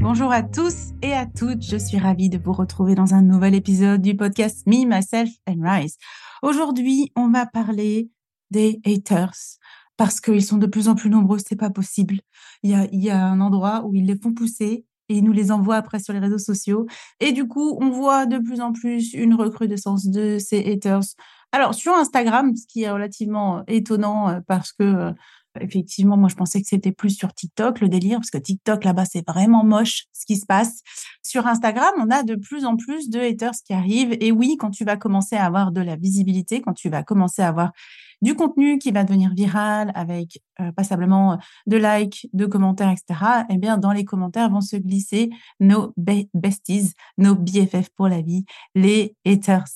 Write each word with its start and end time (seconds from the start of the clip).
Bonjour 0.00 0.32
à 0.32 0.44
tous 0.44 0.92
et 1.02 1.12
à 1.12 1.26
toutes, 1.26 1.62
je 1.62 1.76
suis 1.76 1.98
ravie 1.98 2.28
de 2.28 2.38
vous 2.38 2.52
retrouver 2.52 2.94
dans 2.94 3.14
un 3.14 3.22
nouvel 3.22 3.54
épisode 3.56 4.00
du 4.00 4.16
podcast 4.16 4.64
Me, 4.66 4.86
Myself 4.86 5.30
and 5.48 5.58
Rise. 5.60 5.96
Aujourd'hui, 6.40 7.10
on 7.16 7.30
va 7.30 7.46
parler 7.46 8.08
des 8.52 8.80
haters 8.86 9.34
parce 9.96 10.20
qu'ils 10.20 10.44
sont 10.44 10.56
de 10.56 10.66
plus 10.66 10.88
en 10.88 10.94
plus 10.94 11.10
nombreux, 11.10 11.38
c'est 11.44 11.56
pas 11.56 11.70
possible. 11.70 12.20
Il 12.62 12.70
y, 12.70 12.74
a, 12.74 12.86
il 12.92 13.02
y 13.02 13.10
a 13.10 13.26
un 13.26 13.40
endroit 13.40 13.84
où 13.84 13.94
ils 13.94 14.06
les 14.06 14.16
font 14.16 14.32
pousser 14.32 14.86
et 15.08 15.16
ils 15.16 15.24
nous 15.24 15.32
les 15.32 15.50
envoient 15.50 15.76
après 15.76 15.98
sur 15.98 16.12
les 16.12 16.20
réseaux 16.20 16.38
sociaux. 16.38 16.86
Et 17.18 17.32
du 17.32 17.48
coup, 17.48 17.76
on 17.80 17.90
voit 17.90 18.26
de 18.26 18.38
plus 18.38 18.60
en 18.60 18.72
plus 18.72 19.14
une 19.14 19.34
recrudescence 19.34 20.06
de 20.06 20.38
ces 20.38 20.64
haters. 20.70 21.02
Alors, 21.50 21.74
sur 21.74 21.94
Instagram, 21.94 22.54
ce 22.54 22.66
qui 22.66 22.82
est 22.82 22.90
relativement 22.90 23.64
étonnant 23.66 24.28
euh, 24.28 24.40
parce 24.46 24.72
que 24.72 24.84
euh, 24.84 25.12
effectivement, 25.60 26.16
moi, 26.16 26.28
je 26.28 26.34
pensais 26.34 26.60
que 26.60 26.66
c'était 26.66 26.92
plus 26.92 27.10
sur 27.10 27.32
TikTok, 27.32 27.80
le 27.80 27.88
délire, 27.88 28.18
parce 28.18 28.30
que 28.30 28.38
TikTok, 28.38 28.84
là-bas, 28.84 29.04
c'est 29.04 29.26
vraiment 29.26 29.64
moche 29.64 30.04
ce 30.12 30.26
qui 30.26 30.36
se 30.36 30.46
passe. 30.46 30.82
Sur 31.22 31.46
Instagram, 31.46 31.92
on 31.98 32.10
a 32.10 32.22
de 32.22 32.34
plus 32.34 32.64
en 32.64 32.76
plus 32.76 33.10
de 33.10 33.20
haters 33.20 33.54
qui 33.64 33.72
arrivent. 33.72 34.16
Et 34.20 34.32
oui, 34.32 34.56
quand 34.58 34.70
tu 34.70 34.84
vas 34.84 34.96
commencer 34.96 35.36
à 35.36 35.44
avoir 35.44 35.72
de 35.72 35.80
la 35.80 35.96
visibilité, 35.96 36.60
quand 36.60 36.74
tu 36.74 36.88
vas 36.88 37.02
commencer 37.02 37.42
à 37.42 37.48
avoir 37.48 37.72
du 38.22 38.34
contenu 38.34 38.78
qui 38.78 38.90
va 38.90 39.04
devenir 39.04 39.32
viral 39.34 39.92
avec 39.94 40.40
euh, 40.60 40.72
passablement 40.72 41.32
euh, 41.32 41.36
de 41.66 41.76
likes, 41.76 42.28
de 42.32 42.46
commentaires, 42.46 42.90
etc., 42.90 43.44
eh 43.48 43.58
bien, 43.58 43.78
dans 43.78 43.92
les 43.92 44.04
commentaires 44.04 44.50
vont 44.50 44.60
se 44.60 44.76
glisser 44.76 45.30
nos 45.60 45.94
besties, 45.96 46.92
nos 47.16 47.34
BFF 47.34 47.90
pour 47.96 48.08
la 48.08 48.20
vie, 48.20 48.44
les 48.74 49.14
haters. 49.26 49.68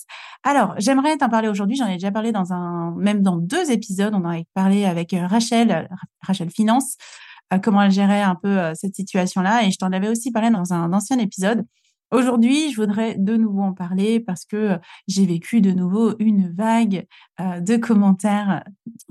Alors, 0.42 0.74
j'aimerais 0.78 1.16
t'en 1.16 1.28
parler 1.28 1.48
aujourd'hui. 1.48 1.76
J'en 1.76 1.86
ai 1.86 1.94
déjà 1.94 2.10
parlé 2.10 2.32
dans 2.32 2.52
un, 2.52 2.94
même 2.96 3.22
dans 3.22 3.36
deux 3.36 3.70
épisodes. 3.70 4.12
On 4.14 4.24
en 4.24 4.38
a 4.38 4.42
parlé 4.54 4.84
avec 4.84 5.14
euh, 5.14 5.26
Rachel, 5.26 5.88
Rachel 6.20 6.50
Finance, 6.50 6.96
comment 7.62 7.82
elle 7.82 7.90
gérait 7.90 8.22
un 8.22 8.34
peu 8.34 8.72
cette 8.74 8.96
situation-là. 8.96 9.64
Et 9.64 9.70
je 9.70 9.76
t'en 9.76 9.92
avais 9.92 10.08
aussi 10.08 10.32
parlé 10.32 10.48
dans 10.48 10.72
un 10.72 10.92
ancien 10.92 11.18
épisode. 11.18 11.64
Aujourd'hui, 12.12 12.70
je 12.70 12.76
voudrais 12.76 13.14
de 13.16 13.38
nouveau 13.38 13.62
en 13.62 13.72
parler 13.72 14.20
parce 14.20 14.44
que 14.44 14.78
j'ai 15.08 15.24
vécu 15.24 15.62
de 15.62 15.72
nouveau 15.72 16.14
une 16.18 16.52
vague 16.52 17.06
de 17.40 17.76
commentaires 17.78 18.64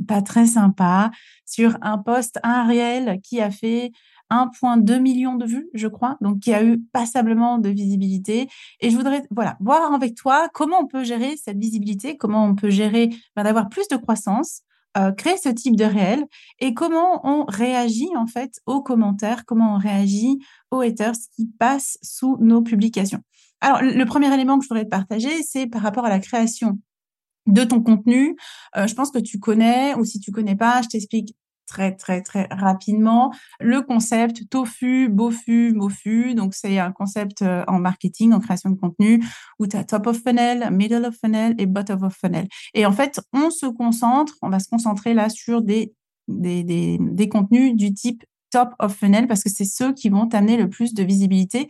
pas 0.07 0.21
très 0.21 0.45
sympas 0.45 1.09
sur 1.43 1.77
un 1.81 1.97
post, 1.97 2.39
un 2.43 2.67
réel 2.67 3.19
qui 3.23 3.41
a 3.41 3.49
fait 3.49 3.91
1,2 4.29 4.99
million 4.99 5.33
de 5.33 5.47
vues, 5.47 5.67
je 5.73 5.87
crois, 5.87 6.17
donc 6.21 6.41
qui 6.41 6.53
a 6.53 6.63
eu 6.63 6.79
passablement 6.93 7.57
de 7.57 7.69
visibilité. 7.69 8.47
Et 8.81 8.91
je 8.91 8.95
voudrais, 8.95 9.23
voilà, 9.31 9.57
voir 9.59 9.91
avec 9.93 10.13
toi 10.13 10.47
comment 10.53 10.81
on 10.81 10.87
peut 10.87 11.03
gérer 11.03 11.37
cette 11.37 11.57
visibilité, 11.57 12.17
comment 12.17 12.45
on 12.45 12.53
peut 12.53 12.69
gérer 12.69 13.09
ben, 13.35 13.43
d'avoir 13.43 13.69
plus 13.69 13.87
de 13.87 13.97
croissance, 13.97 14.61
euh, 14.97 15.11
créer 15.11 15.37
ce 15.37 15.49
type 15.49 15.75
de 15.75 15.85
réel 15.85 16.25
et 16.59 16.73
comment 16.73 17.25
on 17.25 17.45
réagit 17.45 18.09
en 18.15 18.27
fait 18.27 18.59
aux 18.65 18.81
commentaires, 18.81 19.45
comment 19.45 19.75
on 19.75 19.77
réagit 19.77 20.39
aux 20.69 20.81
haters 20.81 21.15
qui 21.35 21.47
passent 21.59 21.97
sous 22.01 22.37
nos 22.39 22.61
publications. 22.61 23.21
Alors, 23.61 23.81
le 23.81 24.03
premier 24.05 24.33
élément 24.33 24.57
que 24.57 24.63
je 24.65 24.69
voudrais 24.69 24.85
te 24.85 24.89
partager, 24.89 25.43
c'est 25.43 25.67
par 25.67 25.81
rapport 25.81 26.05
à 26.05 26.09
la 26.09 26.19
création 26.19 26.79
de 27.47 27.63
ton 27.63 27.81
contenu. 27.81 28.35
Euh, 28.75 28.87
je 28.87 28.93
pense 28.93 29.11
que 29.11 29.19
tu 29.19 29.39
connais, 29.39 29.95
ou 29.95 30.05
si 30.05 30.19
tu 30.19 30.31
connais 30.31 30.55
pas, 30.55 30.81
je 30.81 30.89
t'explique 30.89 31.35
très 31.71 31.95
très 31.95 32.21
très 32.21 32.47
rapidement 32.51 33.33
le 33.61 33.81
concept 33.81 34.49
tofu, 34.49 35.07
bofu, 35.07 35.71
mofu. 35.73 36.35
Donc 36.35 36.53
c'est 36.53 36.79
un 36.79 36.91
concept 36.91 37.41
euh, 37.41 37.63
en 37.67 37.79
marketing, 37.79 38.33
en 38.33 38.39
création 38.39 38.69
de 38.71 38.75
contenu 38.77 39.23
où 39.57 39.67
tu 39.67 39.77
as 39.77 39.85
top 39.85 40.07
of 40.07 40.21
funnel, 40.21 40.69
middle 40.71 41.05
of 41.05 41.15
funnel 41.15 41.55
et 41.57 41.65
bottom 41.65 42.03
of 42.03 42.13
funnel. 42.13 42.47
Et 42.73 42.85
en 42.85 42.91
fait, 42.91 43.21
on 43.31 43.49
se 43.49 43.65
concentre, 43.67 44.35
on 44.41 44.49
va 44.49 44.59
se 44.59 44.67
concentrer 44.67 45.13
là 45.13 45.29
sur 45.29 45.61
des 45.61 45.93
des, 46.27 46.63
des, 46.63 46.97
des 46.99 47.29
contenus 47.29 47.75
du 47.75 47.93
type 47.93 48.23
top 48.51 48.73
of 48.79 48.93
funnel 48.93 49.27
parce 49.27 49.43
que 49.43 49.49
c'est 49.49 49.65
ceux 49.65 49.93
qui 49.93 50.09
vont 50.09 50.27
t'amener 50.27 50.57
le 50.57 50.69
plus 50.69 50.93
de 50.93 51.03
visibilité. 51.03 51.69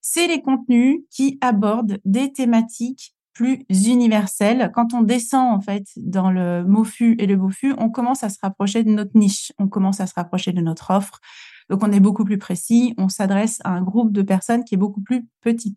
C'est 0.00 0.28
les 0.28 0.42
contenus 0.42 1.00
qui 1.10 1.38
abordent 1.40 1.98
des 2.04 2.32
thématiques 2.32 3.14
plus 3.32 3.64
universel. 3.68 4.70
Quand 4.74 4.94
on 4.94 5.02
descend 5.02 5.54
en 5.54 5.60
fait 5.60 5.84
dans 5.96 6.30
le 6.30 6.64
MOFU 6.64 7.16
et 7.18 7.26
le 7.26 7.36
BOFU, 7.36 7.74
on 7.78 7.90
commence 7.90 8.24
à 8.24 8.28
se 8.28 8.38
rapprocher 8.42 8.82
de 8.82 8.90
notre 8.90 9.16
niche, 9.16 9.52
on 9.58 9.68
commence 9.68 10.00
à 10.00 10.06
se 10.06 10.14
rapprocher 10.14 10.52
de 10.52 10.60
notre 10.60 10.90
offre. 10.90 11.20
Donc 11.68 11.84
on 11.84 11.92
est 11.92 12.00
beaucoup 12.00 12.24
plus 12.24 12.38
précis, 12.38 12.94
on 12.98 13.08
s'adresse 13.08 13.60
à 13.64 13.70
un 13.70 13.82
groupe 13.82 14.12
de 14.12 14.22
personnes 14.22 14.64
qui 14.64 14.74
est 14.74 14.78
beaucoup 14.78 15.00
plus 15.00 15.26
petit. 15.40 15.76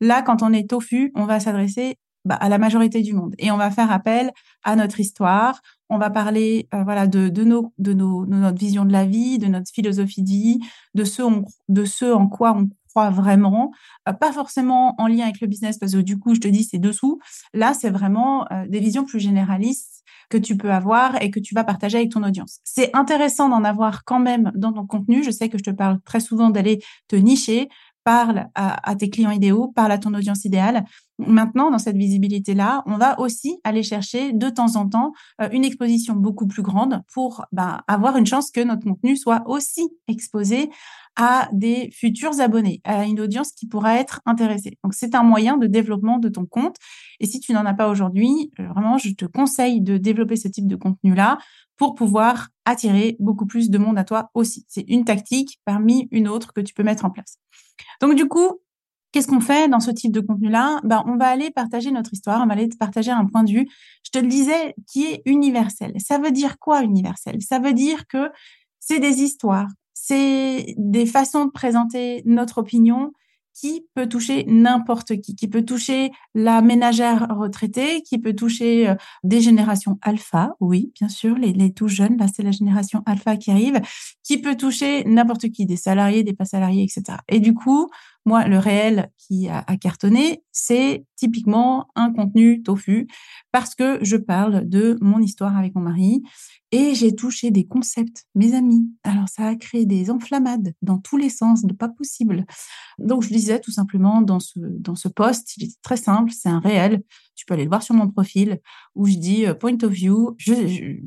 Là, 0.00 0.22
quand 0.22 0.42
on 0.42 0.52
est 0.52 0.68
TOFU, 0.68 1.12
on 1.14 1.24
va 1.24 1.40
s'adresser 1.40 1.96
bah, 2.26 2.34
à 2.34 2.50
la 2.50 2.58
majorité 2.58 3.00
du 3.00 3.14
monde 3.14 3.34
et 3.38 3.50
on 3.50 3.56
va 3.56 3.70
faire 3.70 3.90
appel 3.90 4.30
à 4.62 4.76
notre 4.76 5.00
histoire. 5.00 5.62
On 5.88 5.96
va 5.96 6.10
parler 6.10 6.68
euh, 6.74 6.84
voilà 6.84 7.06
de, 7.06 7.30
nos, 7.44 7.72
de, 7.78 7.94
nos, 7.94 8.26
notre 8.26 8.58
vision 8.58 8.84
de 8.84 8.92
la 8.92 9.06
vie, 9.06 9.38
de 9.38 9.46
notre 9.46 9.72
philosophie 9.72 10.22
de 10.22 10.28
vie, 10.28 10.60
de 10.94 11.04
ce 11.04 12.12
en 12.12 12.28
quoi 12.28 12.54
on 12.54 12.68
crois 12.90 13.10
vraiment, 13.10 13.72
euh, 14.08 14.12
pas 14.12 14.32
forcément 14.32 14.94
en 14.98 15.06
lien 15.06 15.24
avec 15.24 15.40
le 15.40 15.46
business, 15.46 15.78
parce 15.78 15.92
que 15.92 15.98
du 15.98 16.18
coup, 16.18 16.34
je 16.34 16.40
te 16.40 16.48
dis, 16.48 16.64
c'est 16.64 16.78
dessous. 16.78 17.18
Là, 17.54 17.74
c'est 17.74 17.90
vraiment 17.90 18.50
euh, 18.52 18.66
des 18.68 18.80
visions 18.80 19.04
plus 19.04 19.20
généralistes 19.20 20.04
que 20.28 20.38
tu 20.38 20.56
peux 20.56 20.70
avoir 20.70 21.20
et 21.22 21.30
que 21.30 21.40
tu 21.40 21.54
vas 21.54 21.64
partager 21.64 21.98
avec 21.98 22.10
ton 22.10 22.22
audience. 22.22 22.60
C'est 22.62 22.94
intéressant 22.94 23.48
d'en 23.48 23.64
avoir 23.64 24.04
quand 24.04 24.20
même 24.20 24.52
dans 24.54 24.72
ton 24.72 24.86
contenu. 24.86 25.24
Je 25.24 25.30
sais 25.30 25.48
que 25.48 25.58
je 25.58 25.64
te 25.64 25.70
parle 25.70 26.00
très 26.02 26.20
souvent 26.20 26.50
d'aller 26.50 26.80
te 27.08 27.16
nicher, 27.16 27.68
parle 28.04 28.48
à, 28.54 28.94
tes 28.96 29.10
clients 29.10 29.30
idéaux, 29.30 29.72
parle 29.74 29.92
à 29.92 29.98
ton 29.98 30.14
audience 30.14 30.44
idéale. 30.44 30.84
Maintenant, 31.26 31.70
dans 31.70 31.78
cette 31.78 31.96
visibilité-là, 31.96 32.82
on 32.86 32.96
va 32.96 33.18
aussi 33.20 33.60
aller 33.64 33.82
chercher 33.82 34.32
de 34.32 34.48
temps 34.48 34.76
en 34.76 34.88
temps 34.88 35.12
euh, 35.40 35.48
une 35.52 35.64
exposition 35.64 36.14
beaucoup 36.14 36.46
plus 36.46 36.62
grande 36.62 37.02
pour 37.12 37.44
bah, 37.52 37.82
avoir 37.86 38.16
une 38.16 38.26
chance 38.26 38.50
que 38.50 38.60
notre 38.60 38.84
contenu 38.84 39.16
soit 39.16 39.42
aussi 39.46 39.88
exposé 40.08 40.70
à 41.16 41.48
des 41.52 41.90
futurs 41.92 42.40
abonnés, 42.40 42.80
à 42.84 43.04
une 43.04 43.20
audience 43.20 43.52
qui 43.52 43.66
pourra 43.66 43.96
être 43.96 44.20
intéressée. 44.26 44.78
Donc, 44.82 44.94
c'est 44.94 45.14
un 45.14 45.22
moyen 45.22 45.56
de 45.56 45.66
développement 45.66 46.18
de 46.18 46.28
ton 46.28 46.46
compte. 46.46 46.76
Et 47.18 47.26
si 47.26 47.40
tu 47.40 47.52
n'en 47.52 47.66
as 47.66 47.74
pas 47.74 47.88
aujourd'hui, 47.88 48.50
euh, 48.58 48.68
vraiment, 48.68 48.96
je 48.96 49.10
te 49.10 49.26
conseille 49.26 49.80
de 49.80 49.96
développer 49.98 50.36
ce 50.36 50.48
type 50.48 50.66
de 50.66 50.76
contenu-là 50.76 51.38
pour 51.76 51.94
pouvoir 51.94 52.48
attirer 52.64 53.16
beaucoup 53.20 53.46
plus 53.46 53.70
de 53.70 53.78
monde 53.78 53.98
à 53.98 54.04
toi 54.04 54.30
aussi. 54.34 54.64
C'est 54.68 54.84
une 54.88 55.04
tactique 55.04 55.60
parmi 55.64 56.08
une 56.10 56.28
autre 56.28 56.52
que 56.52 56.60
tu 56.60 56.74
peux 56.74 56.82
mettre 56.82 57.04
en 57.04 57.10
place. 57.10 57.38
Donc, 58.00 58.14
du 58.14 58.26
coup, 58.26 58.60
Qu'est-ce 59.12 59.26
qu'on 59.26 59.40
fait 59.40 59.68
dans 59.68 59.80
ce 59.80 59.90
type 59.90 60.12
de 60.12 60.20
contenu-là? 60.20 60.80
Ben, 60.84 61.02
On 61.06 61.16
va 61.16 61.28
aller 61.28 61.50
partager 61.50 61.90
notre 61.90 62.12
histoire, 62.12 62.42
on 62.42 62.46
va 62.46 62.52
aller 62.52 62.68
partager 62.78 63.10
un 63.10 63.26
point 63.26 63.42
de 63.42 63.50
vue, 63.50 63.68
je 64.04 64.10
te 64.10 64.18
le 64.18 64.28
disais, 64.28 64.74
qui 64.90 65.06
est 65.06 65.22
universel. 65.24 65.92
Ça 65.98 66.18
veut 66.18 66.30
dire 66.30 66.58
quoi 66.58 66.82
universel? 66.82 67.42
Ça 67.42 67.58
veut 67.58 67.72
dire 67.72 68.06
que 68.06 68.30
c'est 68.78 69.00
des 69.00 69.22
histoires, 69.22 69.68
c'est 69.94 70.74
des 70.78 71.06
façons 71.06 71.46
de 71.46 71.50
présenter 71.50 72.22
notre 72.24 72.58
opinion 72.58 73.12
qui 73.60 73.84
peut 73.94 74.08
toucher 74.08 74.44
n'importe 74.46 75.20
qui, 75.20 75.34
qui 75.34 75.48
peut 75.48 75.64
toucher 75.64 76.10
la 76.34 76.62
ménagère 76.62 77.26
retraitée, 77.30 78.02
qui 78.02 78.18
peut 78.18 78.34
toucher 78.34 78.88
euh, 78.88 78.94
des 79.22 79.40
générations 79.40 79.98
alpha, 80.02 80.54
oui, 80.60 80.92
bien 80.98 81.08
sûr, 81.08 81.36
les, 81.36 81.52
les 81.52 81.72
tout 81.72 81.88
jeunes, 81.88 82.16
là 82.16 82.26
c'est 82.34 82.42
la 82.42 82.52
génération 82.52 83.02
alpha 83.06 83.36
qui 83.36 83.50
arrive, 83.50 83.80
qui 84.22 84.38
peut 84.38 84.56
toucher 84.56 85.04
n'importe 85.04 85.50
qui, 85.50 85.66
des 85.66 85.76
salariés, 85.76 86.22
des 86.22 86.32
pas 86.32 86.44
salariés, 86.44 86.84
etc. 86.84 87.18
Et 87.28 87.40
du 87.40 87.52
coup, 87.52 87.90
Moi, 88.26 88.46
le 88.46 88.58
réel 88.58 89.10
qui 89.16 89.48
a, 89.48 89.64
cartonné, 89.80 90.42
c'est 90.52 91.06
typiquement 91.16 91.88
un 91.94 92.12
contenu 92.12 92.62
tofu 92.62 93.06
parce 93.50 93.74
que 93.74 93.98
je 94.02 94.16
parle 94.16 94.68
de 94.68 94.98
mon 95.00 95.20
histoire 95.20 95.56
avec 95.56 95.74
mon 95.74 95.80
mari 95.80 96.22
et 96.70 96.94
j'ai 96.94 97.14
touché 97.14 97.50
des 97.50 97.66
concepts, 97.66 98.26
mes 98.34 98.54
amis. 98.54 98.88
Alors, 99.04 99.28
ça 99.28 99.48
a 99.48 99.56
créé 99.56 99.86
des 99.86 100.10
enflammades 100.10 100.74
dans 100.82 100.98
tous 100.98 101.16
les 101.16 101.30
sens, 101.30 101.64
de 101.64 101.72
pas 101.72 101.88
possible. 101.88 102.44
Donc, 102.98 103.22
je 103.22 103.28
disais 103.28 103.58
tout 103.58 103.72
simplement 103.72 104.20
dans 104.20 104.40
ce, 104.40 104.58
dans 104.58 104.94
ce 104.94 105.08
post, 105.08 105.56
il 105.56 105.64
est 105.64 105.82
très 105.82 105.96
simple, 105.96 106.30
c'est 106.30 106.48
un 106.48 106.60
réel. 106.60 107.02
Tu 107.40 107.46
peux 107.46 107.54
aller 107.54 107.64
le 107.64 107.70
voir 107.70 107.82
sur 107.82 107.94
mon 107.94 108.06
profil 108.06 108.60
où 108.94 109.06
je 109.06 109.16
dis 109.16 109.46
euh, 109.46 109.54
point 109.54 109.78
of 109.82 109.90
view. 109.90 110.36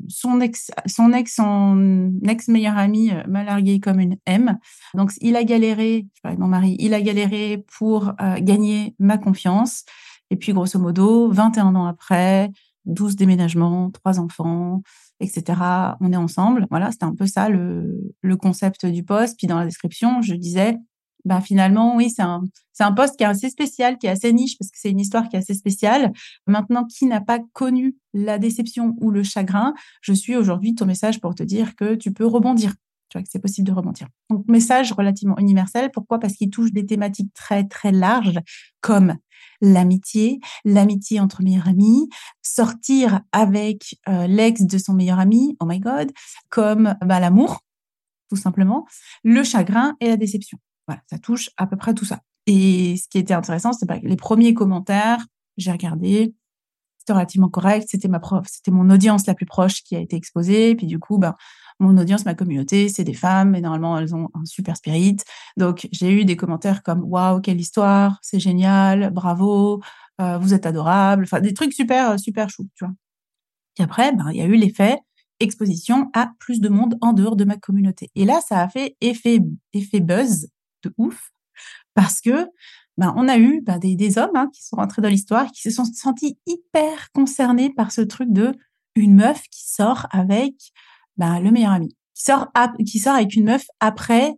son 0.08 0.42
ex, 0.42 0.72
son 0.88 1.14
ex, 1.14 1.36
son 1.36 2.12
ex 2.28 2.48
meilleur 2.48 2.76
ami 2.76 3.12
euh, 3.12 3.22
m'a 3.28 3.44
largué 3.44 3.80
comme 3.80 4.00
une 4.00 4.18
M. 4.26 4.58
Donc, 4.96 5.12
il 5.22 5.36
a 5.36 5.44
galéré, 5.44 6.08
je 6.16 6.22
parlais 6.22 6.36
de 6.36 6.42
mon 6.42 6.48
mari, 6.48 6.76
il 6.80 6.96
a 6.96 7.02
galéré 7.02 7.64
pour 7.78 8.14
euh, 8.20 8.40
gagner 8.40 8.96
ma 8.98 9.20
confiance. 9.20 9.84
Et 10.32 10.36
puis, 10.36 10.54
grosso 10.54 10.80
modo, 10.80 11.30
21 11.32 11.76
ans 11.76 11.86
après, 11.86 12.50
12 12.86 13.16
déménagements, 13.16 13.92
trois 13.92 14.20
enfants, 14.20 14.82
etc. 15.20 15.62
On 16.02 16.12
est 16.12 16.18
ensemble. 16.18 16.66
Voilà, 16.72 16.90
c'était 16.90 17.06
un 17.06 17.14
peu 17.14 17.28
ça 17.28 17.48
le, 17.48 18.12
le 18.22 18.38
concept 18.38 18.88
du 18.88 19.04
poste. 19.04 19.38
Puis 19.38 19.46
dans 19.46 19.60
la 19.60 19.66
description, 19.66 20.24
je 20.24 20.34
disais, 20.34 20.80
bah 21.26 21.42
finalement, 21.42 21.96
oui, 21.96 22.10
c'est 22.10 22.22
un, 22.22 22.44
c'est 22.74 22.84
un 22.84 22.92
poste 22.92 23.18
qui 23.18 23.24
est 23.24 23.28
assez 23.28 23.50
spécial, 23.50 23.98
qui 23.98 24.08
est 24.08 24.10
assez 24.10 24.34
niche, 24.34 24.58
parce 24.58 24.72
que 24.72 24.78
c'est 24.80 24.90
une 24.90 25.00
histoire 25.00 25.30
qui 25.30 25.36
est 25.36 25.40
assez 25.40 25.54
spéciale. 25.54 26.12
Maintenant, 26.48 26.86
qui 26.86 27.06
n'a 27.06 27.22
pas 27.22 27.40
connu 27.54 27.96
la 28.14 28.38
déception 28.38 28.96
ou 29.00 29.10
le 29.12 29.24
chagrin, 29.24 29.74
je 30.02 30.14
suis 30.14 30.36
aujourd'hui 30.36 30.76
ton 30.76 30.86
message 30.86 31.22
pour 31.22 31.36
te 31.36 31.44
dire 31.44 31.76
que 31.76 31.96
tu 31.96 32.12
peux 32.12 32.26
rebondir. 32.26 32.74
Tu 33.10 33.18
vois 33.18 33.24
que 33.24 33.30
c'est 33.32 33.40
possible 33.40 33.68
de 33.68 33.74
rebondir. 33.74 34.08
Donc, 34.30 34.44
message 34.48 34.92
relativement 34.92 35.38
universel. 35.38 35.92
Pourquoi? 35.94 36.20
Parce 36.20 36.34
qu'il 36.34 36.50
touche 36.50 36.72
des 36.72 36.86
thématiques 36.86 37.32
très, 37.34 37.64
très 37.66 37.92
larges, 37.92 38.40
comme 38.82 39.16
l'amitié, 39.62 40.40
l'amitié 40.66 41.20
entre 41.20 41.42
meilleurs 41.44 41.68
amis, 41.68 42.10
sortir 42.42 43.22
avec 43.32 43.98
euh, 44.10 44.28
l'ex 44.28 44.64
de 44.64 44.78
son 44.78 44.94
meilleur 44.94 45.20
ami, 45.20 45.56
oh 45.60 45.66
my 45.66 45.80
god, 45.80 46.12
comme 46.50 46.96
bah, 47.02 47.20
l'amour, 47.20 47.60
tout 48.30 48.36
simplement, 48.36 48.86
le 49.24 49.44
chagrin 49.44 49.96
et 50.00 50.08
la 50.08 50.18
déception. 50.18 50.58
Voilà, 50.88 51.02
ça 51.10 51.18
touche 51.18 51.50
à 51.58 51.68
peu 51.68 51.78
près 51.78 51.94
tout 51.94 52.06
ça. 52.06 52.20
Et 52.46 52.98
ce 52.98 53.08
qui 53.08 53.18
était 53.18 53.34
intéressant, 53.34 53.74
c'est 53.74 53.88
que 53.88 54.06
les 54.06 54.16
premiers 54.16 54.54
commentaires, 54.54 55.26
j'ai 55.58 55.72
regardé, 55.72 56.36
c'était 57.00 57.14
relativement 57.14 57.50
correct, 57.50 57.88
c'était 57.90 58.08
ma 58.08 58.20
prof, 58.20 58.46
c'était 58.50 58.72
mon 58.72 58.90
audience 58.90 59.26
la 59.28 59.34
plus 59.34 59.46
proche 59.46 59.84
qui 59.84 59.96
a 59.96 60.00
été 60.00 60.16
exposée, 60.16 60.76
puis 60.76 60.88
du 60.88 61.00
coup, 61.00 61.18
ben, 61.18 61.36
mon 61.80 61.98
audience, 61.98 62.26
ma 62.26 62.34
communauté, 62.34 62.88
c'est 62.90 63.04
des 63.04 63.14
femmes 63.14 63.56
et 63.56 63.62
normalement 63.62 63.98
elles 63.98 64.16
ont 64.16 64.30
un 64.34 64.46
super 64.46 64.78
spirit. 64.78 65.18
Donc 65.58 65.88
j'ai 65.92 66.12
eu 66.12 66.26
des 66.26 66.38
commentaires 66.38 66.84
comme 66.84 67.04
waouh 67.04 67.42
quelle 67.42 67.60
histoire, 67.60 68.20
c'est 68.22 68.40
génial, 68.40 69.10
bravo, 69.12 69.82
euh, 70.22 70.38
vous 70.38 70.54
êtes 70.54 70.66
adorable, 70.66 71.24
enfin 71.24 71.42
des 71.42 71.54
trucs 71.54 71.74
super 71.74 72.20
super 72.20 72.50
chou, 72.50 72.68
tu 72.76 72.86
vois. 72.86 72.94
Et 73.80 73.84
après, 73.84 74.14
ben, 74.14 74.30
il 74.32 74.38
y 74.38 74.42
a 74.42 74.46
eu 74.46 74.56
l'effet 74.56 75.00
exposition 75.40 76.10
à 76.14 76.32
plus 76.40 76.62
de 76.62 76.70
monde 76.70 76.98
en 77.02 77.12
dehors 77.14 77.36
de 77.36 77.44
ma 77.44 77.58
communauté. 77.58 78.12
Et 78.16 78.24
là, 78.26 78.40
ça 78.48 78.62
a 78.62 78.70
fait 78.70 78.96
effet 79.02 79.40
effet 79.74 80.00
buzz 80.00 80.48
de 80.84 80.94
ouf 80.98 81.32
parce 81.94 82.22
que 82.22 82.48
ben, 82.98 83.14
on 83.18 83.28
a 83.28 83.38
eu 83.38 83.62
ben, 83.62 83.80
des, 83.80 83.96
des, 83.96 84.18
hommes 84.18 84.36
hein, 84.36 84.50
qui 84.54 84.64
sont 84.64 84.76
rentrés 84.76 85.02
dans 85.02 85.10
l'histoire, 85.10 85.52
qui 85.52 85.62
se 85.62 85.72
sont 85.72 85.86
sentis 85.86 86.38
hyper 86.46 87.12
concernés 87.14 87.72
par 87.74 87.92
ce 87.92 88.02
truc 88.02 88.32
de 88.32 88.54
une 88.96 89.16
meuf 89.16 89.42
qui 89.50 89.68
sort 89.68 90.08
avec 90.12 90.54
bah, 91.18 91.40
le 91.40 91.52
meilleur 91.52 91.72
ami, 91.72 91.90
qui 92.14 92.24
sort, 92.24 92.52
qui 92.86 93.00
sort 93.00 93.16
avec 93.16 93.36
une 93.36 93.46
meuf 93.46 93.66
après 93.80 94.36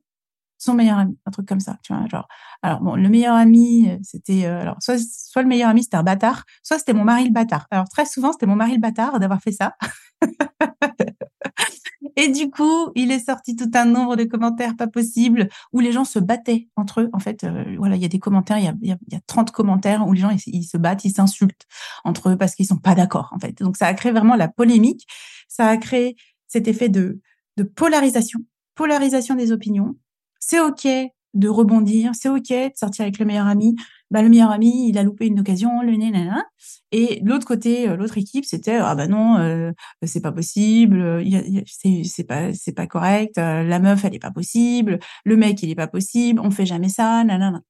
son 0.58 0.74
meilleur 0.74 0.98
ami, 0.98 1.18
un 1.26 1.32
truc 1.32 1.48
comme 1.48 1.60
ça, 1.60 1.78
tu 1.84 1.94
vois, 1.94 2.08
genre. 2.08 2.28
Alors 2.62 2.80
bon, 2.82 2.96
le 2.96 3.10
meilleur 3.10 3.36
ami, 3.36 3.90
euh, 3.90 3.98
c'était 4.04 4.46
euh, 4.46 4.62
alors 4.62 4.78
soit 4.82 4.98
soit 4.98 5.42
le 5.42 5.48
meilleur 5.48 5.70
ami 5.70 5.84
c'était 5.84 5.98
un 5.98 6.04
bâtard, 6.04 6.46
soit 6.64 6.80
c'était 6.80 6.94
mon 6.94 7.04
mari 7.04 7.26
le 7.26 7.32
bâtard. 7.32 7.68
Alors 7.72 7.88
très 7.90 8.06
souvent 8.06 8.32
c'était 8.32 8.46
mon 8.46 8.56
mari 8.56 8.74
le 8.74 8.80
bâtard 8.80 9.20
d'avoir 9.20 9.42
fait 9.42 9.52
ça. 9.52 9.76
Et 12.16 12.30
du 12.30 12.50
coup, 12.50 12.92
il 12.96 13.12
est 13.12 13.26
sorti 13.26 13.56
tout 13.56 13.70
un 13.74 13.86
nombre 13.86 14.16
de 14.16 14.24
commentaires 14.24 14.76
pas 14.76 14.88
possibles 14.88 15.50
où 15.74 15.80
les 15.80 15.92
gens 15.92 16.06
se 16.06 16.20
battaient 16.20 16.70
entre 16.76 17.02
eux. 17.02 17.10
En 17.14 17.20
fait, 17.20 17.44
euh, 17.44 17.76
voilà, 17.78 17.96
il 17.96 18.02
y 18.02 18.06
a 18.06 18.10
des 18.10 18.20
commentaires, 18.20 18.58
il 18.58 18.66
y 18.66 18.68
a, 18.68 18.76
il 18.82 19.14
y 19.14 19.16
a 19.16 19.20
30 19.28 19.52
commentaires 19.52 20.08
où 20.08 20.14
les 20.14 20.22
gens 20.22 20.32
ils, 20.48 20.64
se 20.64 20.78
battent, 20.78 21.04
ils 21.06 21.12
s'insultent 21.12 21.66
entre 22.04 22.30
eux 22.30 22.38
parce 22.38 22.56
qu'ils 22.56 22.66
sont 22.66 22.78
pas 22.78 22.96
d'accord. 22.96 23.32
En 23.34 23.40
fait, 23.40 23.58
donc 23.60 23.78
ça 23.78 23.88
a 23.88 23.94
créé 23.94 24.12
vraiment 24.12 24.36
la 24.36 24.48
polémique. 24.48 25.08
Ça 25.48 25.68
a 25.68 25.78
créé 25.78 26.16
cet 26.48 26.68
effet 26.68 26.90
de, 26.90 27.20
de 27.58 27.64
polarisation, 27.64 28.40
polarisation 28.76 29.36
des 29.36 29.52
opinions. 29.52 29.96
C'est 30.40 30.60
OK 30.60 30.88
de 31.36 31.50
rebondir, 31.50 32.12
c'est 32.16 32.30
OK 32.30 32.50
de 32.50 32.72
sortir 32.76 33.04
avec 33.04 33.20
le 33.20 33.26
meilleur 33.26 33.48
ami. 33.48 33.76
Bah, 34.12 34.22
le 34.22 34.30
meilleur 34.30 34.52
ami, 34.52 34.90
il 34.90 34.98
a 34.98 35.04
loupé 35.04 35.28
une 35.28 35.40
occasion, 35.40 35.82
le 35.82 35.96
nana. 35.96 36.46
Et 36.92 37.22
l'autre 37.24 37.46
côté, 37.46 37.90
euh, 37.90 37.96
l'autre 37.98 38.18
équipe, 38.18 38.46
c'était 38.46 38.76
ah 38.78 38.96
bah 38.96 39.08
non, 39.08 39.38
euh, 39.38 39.72
c'est 40.04 40.22
pas 40.22 40.32
possible, 40.32 41.24
c'est 41.66 42.24
pas 42.24 42.54
c'est 42.54 42.74
pas 42.74 42.88
correct, 42.88 43.38
euh, 43.38 43.64
la 43.64 43.80
meuf 43.80 44.06
elle 44.06 44.16
est 44.16 44.20
pas 44.20 44.32
possible, 44.32 45.00
le 45.26 45.36
mec 45.38 45.62
il 45.64 45.70
est 45.70 45.76
pas 45.76 45.88
possible, 45.88 46.40
on 46.40 46.52
fait 46.52 46.66
jamais 46.66 46.90
ça, 46.90 47.24
nanana. 47.24 47.62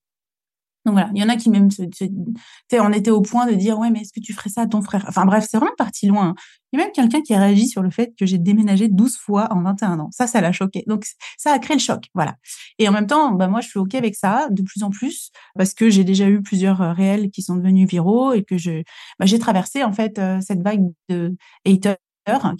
Donc 0.86 0.94
voilà, 0.94 1.10
il 1.16 1.22
y 1.22 1.26
en 1.26 1.30
a 1.30 1.36
qui 1.36 1.50
même 1.50 1.72
se, 1.72 1.84
se 1.94 2.06
on 2.80 2.92
était 2.92 3.10
au 3.10 3.22
point 3.22 3.48
de 3.48 3.54
dire 3.54 3.80
ouais 3.80 3.90
mais 3.90 4.02
est-ce 4.02 4.14
que 4.14 4.20
tu 4.20 4.34
ferais 4.34 4.50
ça 4.50 4.62
à 4.62 4.68
ton 4.68 4.82
frère? 4.82 5.04
Enfin 5.08 5.26
bref, 5.26 5.48
c'est 5.50 5.58
vraiment 5.58 5.74
parti 5.78 6.06
loin. 6.08 6.30
Hein. 6.30 6.36
Il 6.72 6.80
y 6.80 6.82
a 6.82 6.86
même 6.86 6.94
quelqu'un 6.94 7.22
qui 7.22 7.34
a 7.34 7.40
réagi 7.40 7.68
sur 7.68 7.82
le 7.82 7.90
fait 7.90 8.14
que 8.18 8.26
j'ai 8.26 8.38
déménagé 8.38 8.88
12 8.88 9.18
fois 9.18 9.48
en 9.52 9.62
21 9.62 10.00
ans. 10.00 10.10
Ça, 10.12 10.28
ça 10.28 10.42
l'a 10.42 10.52
choqué. 10.52 10.84
Donc 10.88 11.06
ça 11.38 11.52
a 11.54 11.60
créé 11.60 11.76
le 11.76 11.82
choc, 11.82 12.06
voilà. 12.14 12.36
Et 12.80 12.88
en 12.88 12.92
même 12.92 13.08
temps, 13.08 13.32
bah 13.32 13.48
moi 13.48 13.62
je 13.62 13.70
suis 13.70 13.80
ok 13.80 13.96
avec 13.96 14.16
ça 14.16 14.48
de 14.52 14.62
plus 14.62 14.84
en 14.84 14.90
plus 14.90 15.32
parce 15.56 15.74
que 15.74 15.90
j'ai 15.90 16.04
déjà 16.04 16.30
eu 16.30 16.42
plusieurs 16.42 16.82
euh, 16.82 16.94
réels 16.94 17.32
qui 17.32 17.42
sont 17.42 17.56
devenus 17.56 17.90
viraux 17.90 18.34
et 18.34 18.44
que 18.44 18.58
je 18.58 18.84
bah, 19.20 19.26
j'ai 19.26 19.40
traversé 19.40 19.84
en 19.84 19.94
fait 19.94 20.20
euh, 20.20 20.40
cette 20.42 20.62
vague 20.62 20.84
de 21.10 21.36
haters 21.66 21.98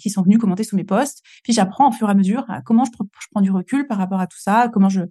qui 0.00 0.10
sont 0.10 0.22
venus 0.22 0.38
commenter 0.38 0.64
sous 0.64 0.76
mes 0.76 0.84
posts. 0.84 1.22
Puis 1.44 1.52
j'apprends 1.52 1.88
au 1.88 1.92
fur 1.92 2.08
et 2.08 2.12
à 2.12 2.14
mesure 2.14 2.44
à 2.48 2.62
comment 2.62 2.84
je, 2.84 2.90
je 3.20 3.26
prends 3.30 3.40
du 3.40 3.50
recul 3.50 3.86
par 3.86 3.98
rapport 3.98 4.20
à 4.20 4.26
tout 4.26 4.38
ça, 4.40 4.68
comment 4.72 4.88
je 4.88 5.02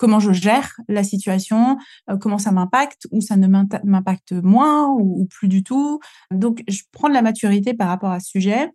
comment 0.00 0.18
je 0.18 0.32
gère 0.32 0.80
la 0.88 1.04
situation, 1.04 1.76
euh, 2.08 2.16
comment 2.16 2.38
ça 2.38 2.52
m'impacte 2.52 3.06
ou 3.12 3.20
ça 3.20 3.36
ne 3.36 3.46
m'impacte 3.46 4.32
moins 4.32 4.88
ou, 4.88 5.26
plus 5.26 5.46
du 5.46 5.62
tout. 5.62 6.00
Donc, 6.30 6.64
je 6.66 6.82
prends 6.90 7.08
de 7.08 7.14
la 7.14 7.20
maturité 7.20 7.74
par 7.74 7.88
rapport 7.88 8.10
à 8.10 8.18
ce 8.18 8.30
sujet. 8.30 8.70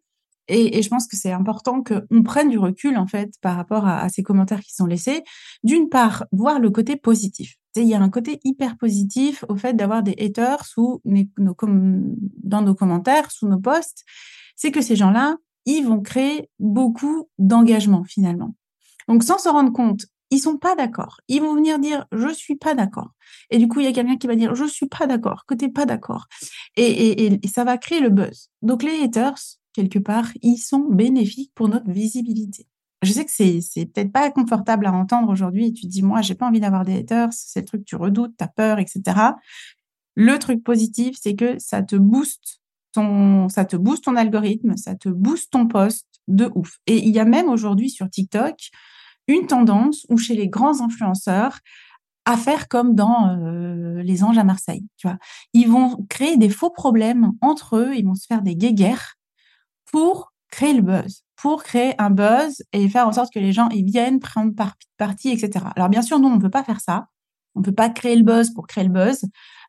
Et, 0.48 0.83
je 0.83 0.88
pense 0.88 1.07
que 1.07 1.18
c'est 1.18 1.31
important 1.31 1.81
qu'on 1.81 2.22
prenne 2.22 2.50
du 2.50 2.60
recul, 2.60 2.95
en 2.98 3.07
fait, 3.07 3.33
par 3.42 3.56
rapport 3.56 3.88
à, 3.88 4.07
ces 4.10 4.22
commentaires 4.22 4.62
qui 4.62 4.75
sont 4.75 4.86
laissés. 4.86 5.24
D'une 5.63 5.89
part, 5.89 6.25
voir 6.31 6.60
le 6.60 6.69
côté 6.69 6.95
positif. 6.95 7.56
Il 7.75 7.88
y 7.88 7.95
a 7.95 8.00
un 8.00 8.10
côté 8.10 8.39
hyper 8.44 8.77
positif 8.77 9.44
au 9.50 9.56
fait 9.56 9.74
d'avoir 9.74 10.04
des 10.04 10.16
haters 10.19 10.63
sous 10.63 11.01
nos, 11.06 11.56
dans 12.44 12.62
nos 12.62 12.75
commentaires, 12.75 13.31
sous 13.31 13.48
nos 13.48 13.60
posts. 13.60 14.04
C'est 14.56 14.72
que 14.72 14.81
ces 14.81 14.95
gens-là, 14.95 15.38
ils 15.66 15.81
vont 15.81 16.01
créer 16.01 16.51
beaucoup 16.60 17.27
d'engagement, 17.39 18.04
finalement. 18.04 18.56
Donc, 19.07 19.24
sans 19.24 19.39
se 19.39 19.50
rendre 19.50 19.72
compte, 19.74 20.06
ils 20.31 20.39
sont 20.39 20.57
pas 20.57 20.75
d'accord. 20.75 21.19
Ils 21.27 21.42
vont 21.42 21.56
venir 21.56 21.80
dire 21.80 22.06
je 22.12 22.33
suis 22.33 22.56
pas 22.56 22.74
d'accord. 22.74 23.12
Et 23.50 23.57
du 23.57 23.68
coup, 23.68 23.80
il 23.80 23.86
y 23.86 23.88
a 23.88 23.94
quelqu'un 23.94 24.18
qui 24.18 24.27
va 24.27 24.36
dire 24.36 24.55
je 24.55 24.65
suis 24.65 24.88
pas 24.88 25.08
d'accord, 25.08 25.46
que 25.46 25.53
t'es 25.53 25.70
pas 25.70 25.86
d'accord. 25.86 26.25
Et, 26.75 27.39
ça 27.48 27.63
va 27.63 27.77
créer 27.77 28.00
le 28.00 28.10
buzz. 28.10 28.50
Donc 28.62 28.84
les 28.84 29.01
haters, 29.03 29.39
quelque 29.74 30.00
part, 30.00 30.29
ils 30.41 30.58
sont 30.58 30.88
bénéfiques 30.89 31.51
pour 31.55 31.70
notre 31.70 31.89
visibilité. 31.89 32.67
Je 33.01 33.12
sais 33.12 33.25
que 33.25 33.32
c'est 33.32 33.62
c'est 33.62 33.86
peut-être 33.86 34.12
pas 34.12 34.32
confortable 34.32 34.88
à 34.88 34.94
entendre 34.94 35.29
aujourd'hui. 35.29 35.74
Tu 35.74 35.84
te 35.84 35.88
dis 35.88 36.01
moi 36.01 36.22
j'ai 36.22 36.36
pas 36.36 36.48
envie 36.48 36.60
d'avoir 36.60 36.86
des 36.86 36.98
haters, 36.98 37.29
c'est 37.32 37.62
le 37.62 37.65
truc 37.65 37.82
que 37.82 37.86
tu 37.86 37.96
redoutes, 37.96 38.41
as 38.41 38.48
peur, 38.48 38.79
etc. 38.79 39.03
Le 40.15 40.39
truc 40.39 40.63
positif, 40.63 41.17
c'est 41.22 41.36
que 41.36 41.60
ça 41.60 41.84
te 41.84 41.96
booste 41.96 42.62
ton, 42.94 43.50
ça 43.50 43.65
te 43.65 43.75
booste 43.75 44.05
ton 44.05 44.15
algorithme, 44.15 44.77
ça 44.77 44.96
te 44.96 45.10
booste 45.10 45.51
ton 45.51 45.67
post 45.67 46.08
de 46.27 46.50
ouf. 46.55 46.77
Et 46.88 46.98
il 46.98 47.13
y 47.13 47.20
a 47.20 47.25
même 47.25 47.50
aujourd'hui 47.50 47.89
sur 47.89 48.10
TikTok 48.10 48.72
une 49.27 49.48
tendance 49.48 50.05
ou 50.10 50.17
chez 50.17 50.36
les 50.36 50.48
grands 50.48 50.82
influenceurs 50.82 51.60
à 52.25 52.38
faire 52.38 52.67
comme 52.67 52.96
dans 52.96 53.29
euh, 53.29 54.01
les 54.01 54.24
anges 54.24 54.38
à 54.38 54.44
Marseille, 54.44 54.86
tu 54.98 55.08
vois. 55.08 55.17
Ils 55.53 55.70
vont 55.70 56.05
créer 56.10 56.38
des 56.38 56.50
faux 56.50 56.72
problèmes 56.72 57.32
entre 57.41 57.77
eux, 57.77 57.96
ils 57.96 58.05
vont 58.05 58.15
se 58.15 58.25
faire 58.25 58.41
des 58.41 58.55
guéguerres 58.55 59.15
pour 59.91 60.34
créer 60.50 60.74
le 60.74 60.82
buzz, 60.82 61.24
pour 61.36 61.63
créer 61.63 61.94
un 62.01 62.10
buzz 62.10 62.63
et 62.74 62.89
faire 62.89 63.08
en 63.08 63.13
sorte 63.13 63.32
que 63.32 63.39
les 63.39 63.53
gens 63.53 63.70
ils 63.70 63.86
viennent 63.86 64.20
prendre 64.20 64.53
parti, 64.98 65.29
etc. 65.29 65.65
Alors 65.75 65.89
bien 65.89 66.01
sûr, 66.01 66.20
nous 66.20 66.27
on 66.27 66.36
ne 66.36 66.41
peut 66.41 66.50
pas 66.50 66.63
faire 66.63 66.82
ça, 66.82 67.08
on 67.55 67.60
ne 67.60 67.65
peut 67.65 67.74
pas 67.74 67.89
créer 67.89 68.15
le 68.15 68.24
buzz 68.24 68.51
pour 68.53 68.67
créer 68.67 68.84
le 68.84 68.89
buzz. 68.89 69.25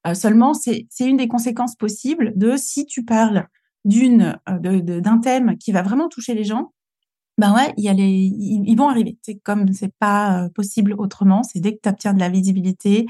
Euh, 0.07 0.15
seulement, 0.15 0.55
c'est 0.55 0.87
une 1.01 1.17
des 1.17 1.29
conséquences 1.29 1.77
possibles 1.77 2.33
de 2.37 2.57
si 2.57 2.87
tu 2.87 3.05
parles 3.05 3.49
euh, 3.87 4.81
d'un 5.01 5.19
thème 5.19 5.57
qui 5.59 5.73
va 5.73 5.83
vraiment 5.83 6.09
toucher 6.09 6.35
les 6.35 6.45
gens, 6.45 6.73
ben 7.39 7.55
ouais, 7.55 7.75
y 7.77 7.89
a 7.89 7.93
les, 7.93 8.33
ils, 8.39 8.77
vont 8.77 8.89
arriver. 8.89 9.19
C'est 9.23 9.37
comme 9.37 9.71
c'est 9.73 9.93
pas 9.99 10.45
euh, 10.45 10.49
possible 10.49 10.95
autrement. 10.97 11.43
C'est 11.43 11.61
dès 11.61 11.75
que 11.75 11.81
tu 11.83 11.89
obtiens 11.89 12.15
de 12.15 12.21
la 12.21 12.31
visibilité, 12.31 13.07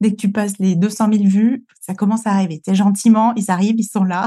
dès 0.00 0.10
que 0.10 0.16
tu 0.16 0.30
passes 0.30 0.58
les 0.58 0.76
200 0.76 1.08
000 1.12 1.24
vues, 1.24 1.64
ça 1.80 1.94
commence 1.94 2.26
à 2.26 2.32
arriver. 2.32 2.60
C'est 2.64 2.74
gentiment, 2.74 3.32
ils 3.36 3.50
arrivent, 3.50 3.78
ils 3.78 3.84
sont 3.84 4.04
là. 4.04 4.26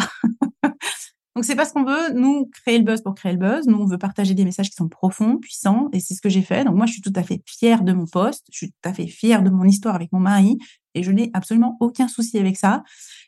Donc 1.36 1.46
c'est 1.46 1.56
pas 1.56 1.66
ce 1.66 1.74
qu'on 1.74 1.84
veut. 1.84 2.14
Nous 2.14 2.50
créer 2.64 2.80
le 2.80 2.84
buzz 2.84 3.02
pour 3.02 3.14
créer 3.14 3.34
le 3.34 3.38
buzz. 3.38 3.68
Nous 3.68 3.78
on 3.78 3.86
veut 3.86 3.98
partager 4.00 4.34
des 4.34 4.46
messages 4.46 4.70
qui 4.70 4.76
sont 4.76 4.90
profonds, 4.90 5.38
puissants, 5.38 5.90
et 5.94 6.00
c'est 6.00 6.16
ce 6.16 6.22
que 6.22 6.30
j'ai 6.30 6.44
fait. 6.44 6.64
Donc 6.64 6.76
moi 6.76 6.88
je 6.88 6.94
suis 6.94 7.02
tout 7.02 7.14
à 7.16 7.22
fait 7.24 7.42
fière 7.46 7.84
de 7.84 7.94
mon 7.94 8.08
poste. 8.08 8.46
Je 8.52 8.58
suis 8.58 8.72
tout 8.72 8.90
à 8.90 8.94
fait 8.94 9.08
fière 9.08 9.44
de 9.44 9.52
mon 9.52 9.66
histoire 9.66 9.94
avec 9.94 10.12
mon 10.12 10.20
mari, 10.20 10.58
et 10.96 11.04
je 11.04 11.12
n'ai 11.12 11.30
absolument 11.34 11.78
aucun 11.80 12.08
souci 12.08 12.40
avec 12.40 12.58
ça. 12.58 12.84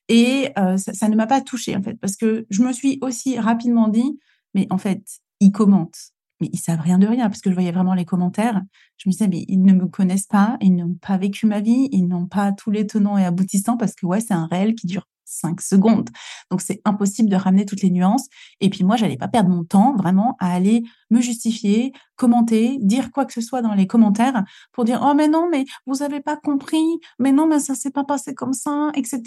Et 0.07 0.49
euh, 0.57 0.77
ça, 0.77 0.93
ça, 0.93 1.07
ne 1.09 1.15
m'a 1.15 1.27
pas 1.27 1.41
touchée 1.41 1.75
en 1.75 1.83
fait, 1.83 1.95
parce 1.95 2.15
que 2.15 2.45
je 2.49 2.63
me 2.63 2.73
suis 2.73 2.99
aussi 3.01 3.39
rapidement 3.39 3.87
dit, 3.87 4.19
mais 4.53 4.67
en 4.71 4.77
fait 4.77 5.01
ils 5.39 5.51
commentent, 5.51 6.11
mais 6.45 6.49
ils 6.53 6.59
savent 6.59 6.81
rien 6.81 6.97
de 6.97 7.07
rien, 7.07 7.29
parce 7.29 7.41
que 7.41 7.49
je 7.49 7.55
voyais 7.55 7.71
vraiment 7.71 7.93
les 7.93 8.05
commentaires. 8.05 8.61
Je 8.97 9.09
me 9.09 9.11
disais, 9.11 9.27
mais 9.27 9.45
ils 9.47 9.61
ne 9.61 9.73
me 9.73 9.87
connaissent 9.87 10.27
pas, 10.27 10.57
ils 10.61 10.75
n'ont 10.75 10.95
pas 10.95 11.17
vécu 11.17 11.45
ma 11.45 11.59
vie, 11.59 11.89
ils 11.91 12.07
n'ont 12.07 12.27
pas 12.27 12.51
tous 12.51 12.71
les 12.71 12.85
tenants 12.87 13.17
et 13.17 13.25
aboutissants, 13.25 13.77
parce 13.77 13.95
que 13.95 14.05
ouais, 14.05 14.21
c'est 14.21 14.33
un 14.33 14.47
réel 14.47 14.75
qui 14.75 14.87
dure 14.87 15.07
5 15.25 15.59
secondes. 15.59 16.09
Donc, 16.51 16.61
c'est 16.61 16.81
impossible 16.85 17.29
de 17.29 17.35
ramener 17.35 17.65
toutes 17.65 17.81
les 17.81 17.89
nuances. 17.89 18.27
Et 18.61 18.69
puis, 18.69 18.83
moi, 18.83 18.95
j'allais 18.95 19.17
pas 19.17 19.27
perdre 19.27 19.49
mon 19.49 19.63
temps 19.63 19.95
vraiment 19.95 20.35
à 20.39 20.53
aller 20.53 20.83
me 21.09 21.19
justifier, 21.19 21.93
commenter, 22.15 22.77
dire 22.79 23.11
quoi 23.11 23.25
que 23.25 23.33
ce 23.33 23.41
soit 23.41 23.63
dans 23.63 23.73
les 23.73 23.87
commentaires 23.87 24.43
pour 24.71 24.85
dire, 24.85 25.01
oh, 25.03 25.15
mais 25.15 25.27
non, 25.27 25.49
mais 25.51 25.65
vous 25.87 26.03
avez 26.03 26.21
pas 26.21 26.37
compris, 26.37 26.99
mais 27.17 27.31
non, 27.31 27.47
mais 27.47 27.59
ça 27.59 27.73
s'est 27.73 27.89
pas 27.89 28.03
passé 28.03 28.35
comme 28.35 28.53
ça, 28.53 28.91
etc. 28.93 29.21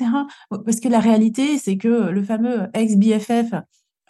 Parce 0.50 0.78
que 0.78 0.88
la 0.88 1.00
réalité, 1.00 1.58
c'est 1.58 1.76
que 1.76 1.88
le 1.88 2.22
fameux 2.22 2.68
ex-BFF, 2.74 3.54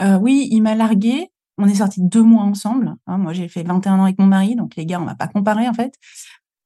euh, 0.02 0.18
oui, 0.18 0.48
il 0.50 0.60
m'a 0.60 0.74
largué. 0.74 1.30
On 1.58 1.66
est 1.66 1.74
sortis 1.74 2.00
deux 2.02 2.22
mois 2.22 2.44
ensemble. 2.44 2.94
Hein. 3.06 3.18
moi, 3.18 3.32
j'ai 3.32 3.48
fait 3.48 3.64
21 3.64 3.98
ans 3.98 4.04
avec 4.04 4.18
mon 4.18 4.26
mari, 4.26 4.54
donc 4.54 4.76
les 4.76 4.86
gars, 4.86 5.00
on 5.00 5.04
va 5.04 5.16
pas 5.16 5.28
comparer 5.28 5.68
en 5.68 5.74
fait. 5.74 5.92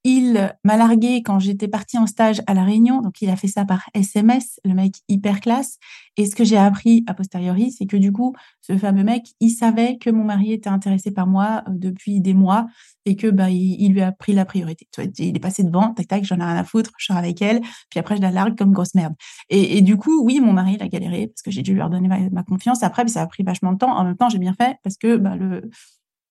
Il 0.05 0.53
m'a 0.65 0.75
largué 0.75 1.23
quand 1.23 1.39
j'étais 1.39 1.69
partie 1.69 1.97
en 1.97 2.07
stage 2.07 2.41
à 2.45 2.53
La 2.53 2.65
Réunion. 2.65 3.01
Donc, 3.01 3.21
il 3.21 3.29
a 3.29 3.37
fait 3.37 3.47
ça 3.47 3.63
par 3.63 3.89
SMS, 3.93 4.59
le 4.65 4.73
mec 4.73 4.95
hyper 5.07 5.39
classe. 5.39 5.77
Et 6.17 6.25
ce 6.25 6.35
que 6.35 6.43
j'ai 6.43 6.57
appris 6.57 7.05
a 7.07 7.13
posteriori, 7.13 7.71
c'est 7.71 7.85
que 7.85 7.95
du 7.95 8.11
coup, 8.11 8.35
ce 8.61 8.77
fameux 8.77 9.05
mec, 9.05 9.23
il 9.39 9.49
savait 9.49 9.97
que 9.97 10.09
mon 10.09 10.25
mari 10.25 10.51
était 10.51 10.69
intéressé 10.69 11.11
par 11.11 11.25
moi 11.25 11.63
euh, 11.67 11.71
depuis 11.73 12.19
des 12.19 12.33
mois 12.33 12.67
et 13.05 13.15
que 13.15 13.27
bah, 13.27 13.49
il, 13.49 13.93
lui 13.93 14.01
a 14.01 14.11
pris 14.11 14.33
la 14.33 14.43
priorité. 14.43 14.87
Il 15.19 15.35
est 15.35 15.39
passé 15.39 15.63
devant, 15.63 15.93
tac, 15.93 16.07
tac, 16.07 16.23
j'en 16.25 16.37
ai 16.37 16.43
rien 16.43 16.57
à 16.57 16.63
foutre, 16.65 16.91
je 16.97 17.05
sors 17.05 17.17
avec 17.17 17.41
elle. 17.41 17.61
Puis 17.89 17.99
après, 17.99 18.17
je 18.17 18.21
la 18.21 18.31
largue 18.31 18.57
comme 18.57 18.73
grosse 18.73 18.95
merde. 18.95 19.13
Et, 19.49 19.81
du 19.81 19.95
coup, 19.95 20.21
oui, 20.23 20.41
mon 20.41 20.51
mari, 20.51 20.73
il 20.75 20.83
a 20.83 20.89
galéré 20.89 21.27
parce 21.27 21.41
que 21.41 21.51
j'ai 21.51 21.61
dû 21.61 21.73
lui 21.73 21.81
redonner 21.81 22.09
ma, 22.09 22.43
confiance. 22.43 22.83
Après, 22.83 23.07
ça 23.07 23.21
a 23.21 23.27
pris 23.27 23.43
vachement 23.43 23.71
de 23.71 23.77
temps. 23.77 23.95
En 23.95 24.03
même 24.03 24.17
temps, 24.17 24.27
j'ai 24.29 24.39
bien 24.39 24.53
fait 24.53 24.77
parce 24.83 24.97
que 24.97 25.15
bah, 25.15 25.37
le 25.37 25.69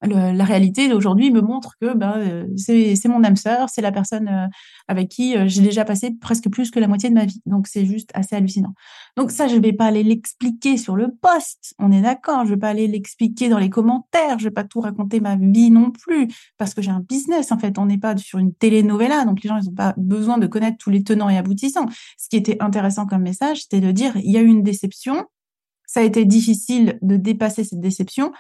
la 0.03 0.45
réalité 0.45 0.89
d'aujourd'hui 0.89 1.31
me 1.31 1.41
montre 1.41 1.77
que 1.81 1.95
ben, 1.95 2.15
euh, 2.19 2.47
c'est 2.57 3.09
mon 3.09 3.23
âme 3.23 3.37
sœur, 3.37 3.69
c'est 3.69 3.83
la 3.83 3.93
personne 3.93 4.29
euh, 4.29 4.47
avec 4.89 5.09
qui 5.09 5.37
euh, 5.37 5.45
j'ai 5.47 5.63
déjà 5.63 5.85
passé 5.85 6.11
presque 6.21 6.51
plus 6.51 6.71
que 6.71 6.81
la 6.81 6.89
moitié 6.89 7.09
de 7.09 7.15
ma 7.15 7.25
vie. 7.25 7.41
Donc 7.47 7.69
c'est 7.69 7.87
juste 7.87 8.11
assez 8.15 8.35
hallucinant. 8.35 8.75
Donc 9.17 9.31
ça, 9.31 9.47
je 9.47 9.57
vais 9.57 9.73
pas 9.73 9.87
aller 9.87 10.03
l'expliquer 10.03 10.77
sur 10.77 10.97
le 10.97 11.09
post, 11.15 11.75
on 11.79 11.93
est 11.93 12.03
d'accord. 12.03 12.45
Je 12.45 12.51
vais 12.51 12.61
pas 12.61 12.71
aller 12.71 12.89
l'expliquer 12.89 13.49
dans 13.49 13.59
les 13.59 13.71
commentaires. 13.71 14.39
Je 14.39 14.45
vais 14.45 14.51
pas 14.51 14.65
tout 14.65 14.81
raconter 14.81 15.21
ma 15.21 15.37
vie 15.37 15.71
non 15.71 15.91
plus 15.93 16.29
parce 16.59 16.75
que 16.75 16.83
j'ai 16.83 16.91
un 16.91 17.05
business 17.09 17.53
en 17.53 17.59
fait. 17.59 17.79
On 17.79 17.87
n'est 17.87 17.99
pas 17.99 18.17
sur 18.17 18.39
une 18.39 18.55
telenovela, 18.55 19.25
donc 19.25 19.43
les 19.43 19.49
gens 19.49 19.59
ils 19.59 19.69
ont 19.69 19.75
pas 19.75 19.95
besoin 19.97 20.39
de 20.39 20.47
connaître 20.47 20.79
tous 20.79 20.91
les 20.91 21.05
tenants 21.05 21.29
et 21.29 21.39
aboutissants. 21.39 21.87
Ce 22.19 22.29
qui 22.29 22.37
était 22.37 22.61
intéressant 22.61 23.07
comme 23.07 23.23
message, 23.23 23.63
c'était 23.63 23.81
de 23.81 23.93
dire 23.93 24.17
il 24.17 24.33
y 24.33 24.37
a 24.37 24.41
eu 24.41 24.47
une 24.47 24.63
déception. 24.63 25.27
Ça 25.87 26.01
a 26.01 26.03
été 26.03 26.25
difficile 26.25 26.99
de 27.03 27.17
dépasser 27.17 27.65
cette 27.65 27.81
déception 27.81 28.33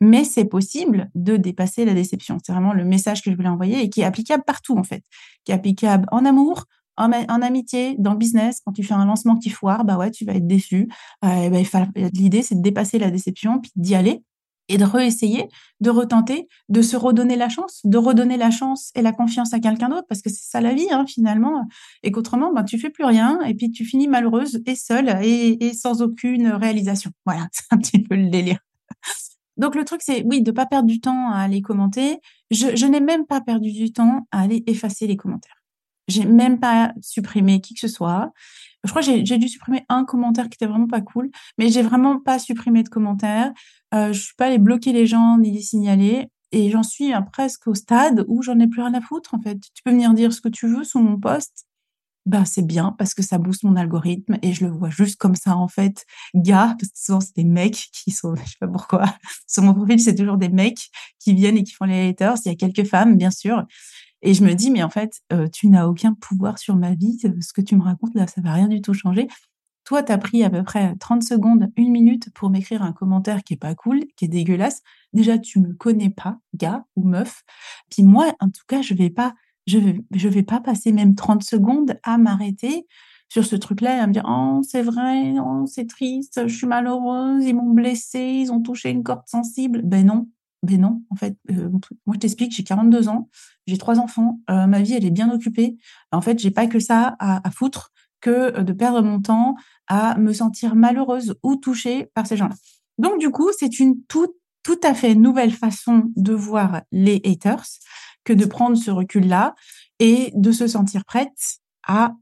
mais 0.00 0.24
c'est 0.24 0.44
possible 0.44 1.10
de 1.14 1.36
dépasser 1.36 1.84
la 1.84 1.94
déception. 1.94 2.38
C'est 2.44 2.52
vraiment 2.52 2.72
le 2.72 2.84
message 2.84 3.22
que 3.22 3.30
je 3.30 3.36
voulais 3.36 3.48
envoyer 3.48 3.82
et 3.82 3.90
qui 3.90 4.02
est 4.02 4.04
applicable 4.04 4.44
partout 4.46 4.76
en 4.76 4.84
fait, 4.84 5.02
qui 5.44 5.52
est 5.52 5.54
applicable 5.54 6.06
en 6.10 6.24
amour, 6.24 6.64
en, 6.96 7.12
amitié, 7.12 7.96
dans 7.98 8.12
le 8.12 8.18
business. 8.18 8.60
Quand 8.64 8.72
tu 8.72 8.82
fais 8.82 8.94
un 8.94 9.04
lancement 9.04 9.36
qui 9.36 9.50
foire, 9.50 9.84
bah 9.84 9.98
ouais, 9.98 10.10
tu 10.10 10.24
vas 10.24 10.34
être 10.34 10.46
déçu. 10.46 10.88
Euh, 11.24 11.50
bah, 11.50 11.86
L'idée, 12.14 12.42
c'est 12.42 12.54
de 12.54 12.62
dépasser 12.62 12.98
la 12.98 13.10
déception, 13.10 13.60
puis 13.60 13.70
d'y 13.76 13.94
aller 13.94 14.22
et 14.68 14.78
de 14.78 14.84
réessayer, 14.84 15.48
de 15.80 15.90
retenter, 15.90 16.48
de 16.68 16.82
se 16.82 16.96
redonner 16.96 17.36
la 17.36 17.48
chance, 17.48 17.82
de 17.84 17.98
redonner 17.98 18.36
la 18.36 18.50
chance 18.50 18.90
et 18.96 19.02
la 19.02 19.12
confiance 19.12 19.52
à 19.52 19.60
quelqu'un 19.60 19.88
d'autre, 19.88 20.06
parce 20.08 20.22
que 20.22 20.30
c'est 20.30 20.50
ça 20.50 20.60
la 20.60 20.74
vie 20.74 20.88
hein, 20.90 21.04
finalement, 21.06 21.68
et 22.02 22.10
qu'autrement, 22.10 22.52
ben, 22.52 22.64
tu 22.64 22.76
fais 22.78 22.90
plus 22.90 23.04
rien, 23.04 23.40
et 23.42 23.54
puis 23.54 23.70
tu 23.70 23.84
finis 23.84 24.08
malheureuse 24.08 24.62
et 24.66 24.74
seule 24.74 25.08
et, 25.22 25.64
et 25.64 25.72
sans 25.72 26.02
aucune 26.02 26.48
réalisation. 26.48 27.12
Voilà, 27.24 27.46
c'est 27.52 27.66
un 27.70 27.78
petit 27.78 28.02
peu 28.02 28.16
le 28.16 28.28
délire. 28.28 28.58
Donc 29.56 29.74
le 29.74 29.84
truc, 29.84 30.02
c'est 30.02 30.22
oui, 30.24 30.42
de 30.42 30.50
pas 30.50 30.66
perdre 30.66 30.88
du 30.88 31.00
temps 31.00 31.30
à 31.30 31.38
aller 31.38 31.62
commenter. 31.62 32.18
Je, 32.50 32.86
n'ai 32.86 33.00
même 33.00 33.26
pas 33.26 33.40
perdu 33.40 33.72
du 33.72 33.92
temps 33.92 34.26
à 34.30 34.42
aller 34.42 34.62
effacer 34.66 35.06
les 35.06 35.16
commentaires. 35.16 35.62
J'ai 36.08 36.24
même 36.24 36.60
pas 36.60 36.92
supprimé 37.00 37.60
qui 37.60 37.74
que 37.74 37.80
ce 37.80 37.88
soit. 37.88 38.32
Je 38.84 38.90
crois 38.90 39.02
que 39.02 39.24
j'ai 39.24 39.38
dû 39.38 39.48
supprimer 39.48 39.84
un 39.88 40.04
commentaire 40.04 40.48
qui 40.48 40.54
était 40.54 40.66
vraiment 40.66 40.86
pas 40.86 41.00
cool, 41.00 41.30
mais 41.58 41.68
j'ai 41.70 41.82
vraiment 41.82 42.20
pas 42.20 42.38
supprimé 42.38 42.82
de 42.82 42.88
commentaires. 42.88 43.52
Euh, 43.94 44.12
je 44.12 44.20
suis 44.20 44.34
pas 44.36 44.46
allée 44.46 44.58
bloquer 44.58 44.92
les 44.92 45.06
gens 45.06 45.38
ni 45.38 45.50
les 45.50 45.62
signaler. 45.62 46.28
Et 46.52 46.70
j'en 46.70 46.84
suis 46.84 47.12
presque 47.32 47.66
au 47.66 47.74
stade 47.74 48.24
où 48.28 48.40
j'en 48.42 48.58
ai 48.60 48.68
plus 48.68 48.80
rien 48.80 48.94
à 48.94 49.00
foutre, 49.00 49.34
en 49.34 49.40
fait. 49.40 49.58
Tu 49.74 49.82
peux 49.82 49.90
venir 49.90 50.14
dire 50.14 50.32
ce 50.32 50.40
que 50.40 50.48
tu 50.48 50.68
veux 50.68 50.84
sous 50.84 51.00
mon 51.00 51.18
post 51.18 51.66
ben 52.26 52.44
c'est 52.44 52.66
bien 52.66 52.92
parce 52.98 53.14
que 53.14 53.22
ça 53.22 53.38
booste 53.38 53.62
mon 53.62 53.76
algorithme 53.76 54.36
et 54.42 54.52
je 54.52 54.66
le 54.66 54.72
vois 54.72 54.90
juste 54.90 55.16
comme 55.16 55.36
ça 55.36 55.56
en 55.56 55.68
fait. 55.68 56.04
Gars 56.34 56.74
parce 56.78 56.90
que 56.90 56.98
souvent 56.98 57.20
c'est 57.20 57.36
des 57.36 57.44
mecs 57.44 57.88
qui 57.92 58.10
sont 58.10 58.34
je 58.44 58.50
sais 58.50 58.56
pas 58.60 58.68
pourquoi 58.68 59.04
sur 59.46 59.62
mon 59.62 59.72
profil 59.72 60.00
c'est 60.00 60.14
toujours 60.14 60.36
des 60.36 60.48
mecs 60.48 60.90
qui 61.20 61.34
viennent 61.34 61.56
et 61.56 61.62
qui 61.62 61.72
font 61.72 61.84
les 61.84 62.08
haters. 62.08 62.36
Il 62.44 62.48
y 62.48 62.52
a 62.52 62.56
quelques 62.56 62.86
femmes 62.86 63.16
bien 63.16 63.30
sûr. 63.30 63.64
Et 64.22 64.34
je 64.34 64.42
me 64.44 64.54
dis 64.54 64.70
mais 64.70 64.82
en 64.82 64.90
fait 64.90 65.20
euh, 65.32 65.46
tu 65.48 65.68
n'as 65.68 65.86
aucun 65.86 66.14
pouvoir 66.14 66.58
sur 66.58 66.76
ma 66.76 66.94
vie. 66.94 67.16
Ce 67.40 67.52
que 67.52 67.60
tu 67.60 67.76
me 67.76 67.82
racontes 67.82 68.14
là 68.14 68.26
ça 68.26 68.40
va 68.40 68.52
rien 68.52 68.68
du 68.68 68.80
tout 68.82 68.92
changer. 68.92 69.28
Toi 69.84 70.02
tu 70.02 70.10
as 70.10 70.18
pris 70.18 70.42
à 70.42 70.50
peu 70.50 70.64
près 70.64 70.96
30 70.96 71.22
secondes 71.22 71.70
une 71.76 71.92
minute 71.92 72.30
pour 72.34 72.50
m'écrire 72.50 72.82
un 72.82 72.92
commentaire 72.92 73.44
qui 73.44 73.54
est 73.54 73.56
pas 73.58 73.76
cool 73.76 74.00
qui 74.16 74.24
est 74.24 74.28
dégueulasse. 74.28 74.82
Déjà 75.12 75.38
tu 75.38 75.60
me 75.60 75.74
connais 75.74 76.10
pas 76.10 76.38
gars 76.54 76.84
ou 76.96 77.06
meuf. 77.06 77.44
Puis 77.88 78.02
moi 78.02 78.34
en 78.40 78.50
tout 78.50 78.64
cas 78.66 78.82
je 78.82 78.94
vais 78.94 79.10
pas 79.10 79.34
je 79.66 79.78
vais, 79.78 80.02
vais 80.10 80.42
pas 80.42 80.60
passer 80.60 80.92
même 80.92 81.14
30 81.14 81.42
secondes 81.42 81.98
à 82.02 82.18
m'arrêter 82.18 82.86
sur 83.28 83.44
ce 83.44 83.56
truc-là 83.56 83.96
et 83.96 83.98
à 83.98 84.06
me 84.06 84.12
dire 84.12 84.24
oh 84.28 84.60
c'est 84.62 84.82
vrai, 84.82 85.34
oh, 85.38 85.64
c'est 85.66 85.88
triste, 85.88 86.46
je 86.46 86.54
suis 86.54 86.66
malheureuse, 86.66 87.44
ils 87.44 87.54
m'ont 87.54 87.72
blessée, 87.72 88.40
ils 88.42 88.52
ont 88.52 88.60
touché 88.60 88.90
une 88.90 89.02
corde 89.02 89.26
sensible. 89.26 89.82
Ben 89.82 90.06
non, 90.06 90.28
ben 90.62 90.80
non. 90.80 91.02
En 91.10 91.16
fait, 91.16 91.36
euh, 91.50 91.68
moi 92.06 92.14
je 92.14 92.18
t'explique, 92.18 92.54
j'ai 92.54 92.62
42 92.62 93.08
ans, 93.08 93.28
j'ai 93.66 93.78
trois 93.78 93.98
enfants, 93.98 94.40
euh, 94.50 94.66
ma 94.66 94.82
vie 94.82 94.94
elle 94.94 95.04
est 95.04 95.10
bien 95.10 95.30
occupée. 95.30 95.76
En 96.12 96.20
fait, 96.20 96.38
j'ai 96.38 96.50
pas 96.50 96.66
que 96.66 96.78
ça 96.78 97.16
à, 97.18 97.42
foutre 97.50 97.92
que 98.20 98.60
de 98.60 98.72
perdre 98.72 99.02
mon 99.02 99.20
temps 99.20 99.56
à 99.88 100.16
me 100.18 100.32
sentir 100.32 100.74
malheureuse 100.74 101.34
ou 101.42 101.56
touchée 101.56 102.06
par 102.14 102.26
ces 102.26 102.36
gens-là. 102.36 102.54
Donc 102.98 103.18
du 103.18 103.30
coup, 103.30 103.50
c'est 103.58 103.78
une 103.78 104.02
toute 104.04 104.32
tout 104.62 104.80
à 104.82 104.94
fait 104.94 105.14
nouvelle 105.14 105.52
façon 105.52 106.10
de 106.16 106.32
voir 106.32 106.82
les 106.90 107.20
haters 107.24 107.66
que 108.26 108.34
de 108.34 108.44
prendre 108.44 108.76
ce 108.76 108.90
recul-là 108.90 109.54
et 109.98 110.32
de 110.34 110.52
se 110.52 110.66
sentir 110.66 111.06
prête 111.06 111.60
à 111.86 112.12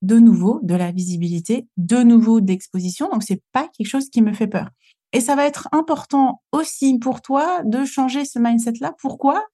de 0.00 0.18
nouveau 0.18 0.58
de 0.64 0.74
la 0.74 0.90
visibilité, 0.90 1.68
de 1.76 2.02
nouveau 2.02 2.40
d'exposition. 2.40 3.08
Donc 3.10 3.22
c'est 3.22 3.42
pas 3.52 3.68
quelque 3.68 3.86
chose 3.86 4.10
qui 4.10 4.22
me 4.22 4.32
fait 4.32 4.48
peur. 4.48 4.70
Et 5.12 5.20
ça 5.20 5.36
va 5.36 5.46
être 5.46 5.68
important 5.70 6.42
aussi 6.50 6.98
pour 6.98 7.22
toi 7.22 7.62
de 7.64 7.84
changer 7.84 8.24
ce 8.24 8.38
mindset-là. 8.38 8.94
Pourquoi? 8.98 9.44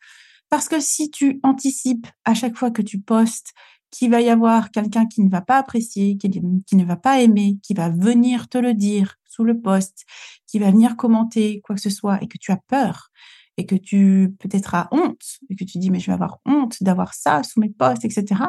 Parce 0.48 0.68
que 0.68 0.80
si 0.80 1.10
tu 1.10 1.40
anticipes 1.42 2.06
à 2.24 2.32
chaque 2.32 2.56
fois 2.56 2.70
que 2.70 2.80
tu 2.80 3.00
postes 3.00 3.52
qu'il 3.90 4.10
va 4.10 4.20
y 4.20 4.30
avoir 4.30 4.70
quelqu'un 4.70 5.06
qui 5.06 5.22
ne 5.22 5.30
va 5.30 5.40
pas 5.40 5.58
apprécier, 5.58 6.16
qui, 6.16 6.30
qui, 6.30 6.76
ne 6.76 6.84
va 6.84 6.96
pas 6.96 7.20
aimer, 7.20 7.58
qui 7.62 7.74
va 7.74 7.88
venir 7.88 8.48
te 8.48 8.58
le 8.58 8.72
dire 8.72 9.16
sous 9.24 9.44
le 9.44 9.60
poste, 9.60 10.04
qui 10.46 10.58
va 10.58 10.70
venir 10.70 10.96
commenter 10.96 11.60
quoi 11.62 11.74
que 11.74 11.80
ce 11.80 11.90
soit 11.90 12.22
et 12.22 12.28
que 12.28 12.38
tu 12.38 12.52
as 12.52 12.60
peur, 12.68 13.10
et 13.58 13.66
que 13.66 13.74
tu 13.74 14.34
peut-être 14.38 14.74
as 14.74 14.88
honte, 14.92 15.40
et 15.50 15.56
que 15.56 15.64
tu 15.64 15.78
dis, 15.78 15.90
mais 15.90 15.98
je 15.98 16.06
vais 16.06 16.12
avoir 16.12 16.38
honte 16.46 16.76
d'avoir 16.80 17.12
ça 17.12 17.42
sous 17.42 17.60
mes 17.60 17.68
posts, 17.68 18.04
etc. 18.04 18.42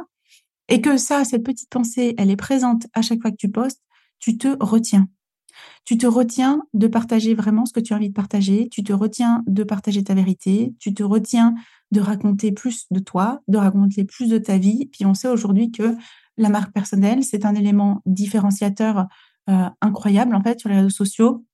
Et 0.69 0.81
que 0.81 0.97
ça, 0.97 1.25
cette 1.25 1.43
petite 1.43 1.69
pensée, 1.69 2.13
elle 2.17 2.29
est 2.29 2.37
présente 2.37 2.85
à 2.93 3.01
chaque 3.01 3.19
fois 3.21 3.31
que 3.31 3.35
tu 3.35 3.49
postes, 3.49 3.81
tu 4.19 4.37
te 4.37 4.55
retiens. 4.59 5.09
Tu 5.83 5.97
te 5.97 6.05
retiens 6.05 6.61
de 6.75 6.87
partager 6.87 7.33
vraiment 7.33 7.65
ce 7.65 7.73
que 7.73 7.79
tu 7.79 7.93
as 7.93 7.95
envie 7.95 8.09
de 8.09 8.13
partager, 8.13 8.69
tu 8.69 8.83
te 8.83 8.93
retiens 8.93 9.43
de 9.47 9.63
partager 9.63 10.03
ta 10.03 10.13
vérité, 10.13 10.75
tu 10.79 10.93
te 10.93 11.01
retiens 11.01 11.55
de 11.91 11.99
raconter 11.99 12.51
plus 12.51 12.85
de 12.91 12.99
toi, 12.99 13.41
de 13.47 13.57
raconter 13.57 14.05
plus 14.05 14.29
de 14.29 14.37
ta 14.37 14.59
vie. 14.59 14.85
Puis 14.91 15.07
on 15.07 15.15
sait 15.15 15.27
aujourd'hui 15.27 15.71
que 15.71 15.95
la 16.37 16.49
marque 16.49 16.71
personnelle, 16.71 17.23
c'est 17.23 17.45
un 17.45 17.55
élément 17.55 18.03
différenciateur 18.05 19.07
euh, 19.49 19.69
incroyable 19.81 20.35
en 20.35 20.43
fait 20.43 20.59
sur 20.59 20.69
les 20.69 20.75
réseaux 20.75 20.89
sociaux 20.89 21.45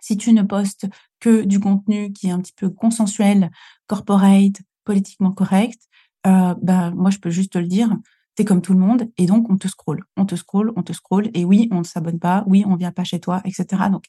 si 0.00 0.16
tu 0.16 0.32
ne 0.32 0.42
postes 0.42 0.86
que 1.20 1.42
du 1.42 1.60
contenu 1.60 2.12
qui 2.12 2.28
est 2.28 2.30
un 2.30 2.40
petit 2.40 2.54
peu 2.54 2.70
consensuel, 2.70 3.50
corporate, 3.86 4.62
politiquement 4.84 5.32
correct, 5.32 5.80
euh, 6.26 6.54
bah, 6.62 6.90
moi, 6.90 7.10
je 7.10 7.18
peux 7.18 7.30
juste 7.30 7.52
te 7.52 7.58
le 7.58 7.66
dire, 7.66 7.96
tu 8.36 8.42
es 8.42 8.44
comme 8.44 8.62
tout 8.62 8.72
le 8.72 8.78
monde 8.78 9.08
et 9.16 9.26
donc 9.26 9.48
on 9.50 9.56
te 9.56 9.68
scrolle, 9.68 10.04
on 10.16 10.26
te 10.26 10.34
scrolle, 10.34 10.72
on 10.76 10.82
te 10.82 10.92
scrolle 10.92 11.30
et 11.34 11.44
oui, 11.44 11.68
on 11.70 11.78
ne 11.78 11.84
s'abonne 11.84 12.18
pas, 12.18 12.44
oui, 12.46 12.64
on 12.66 12.76
vient 12.76 12.92
pas 12.92 13.04
chez 13.04 13.20
toi, 13.20 13.40
etc. 13.44 13.84
Donc, 13.90 14.04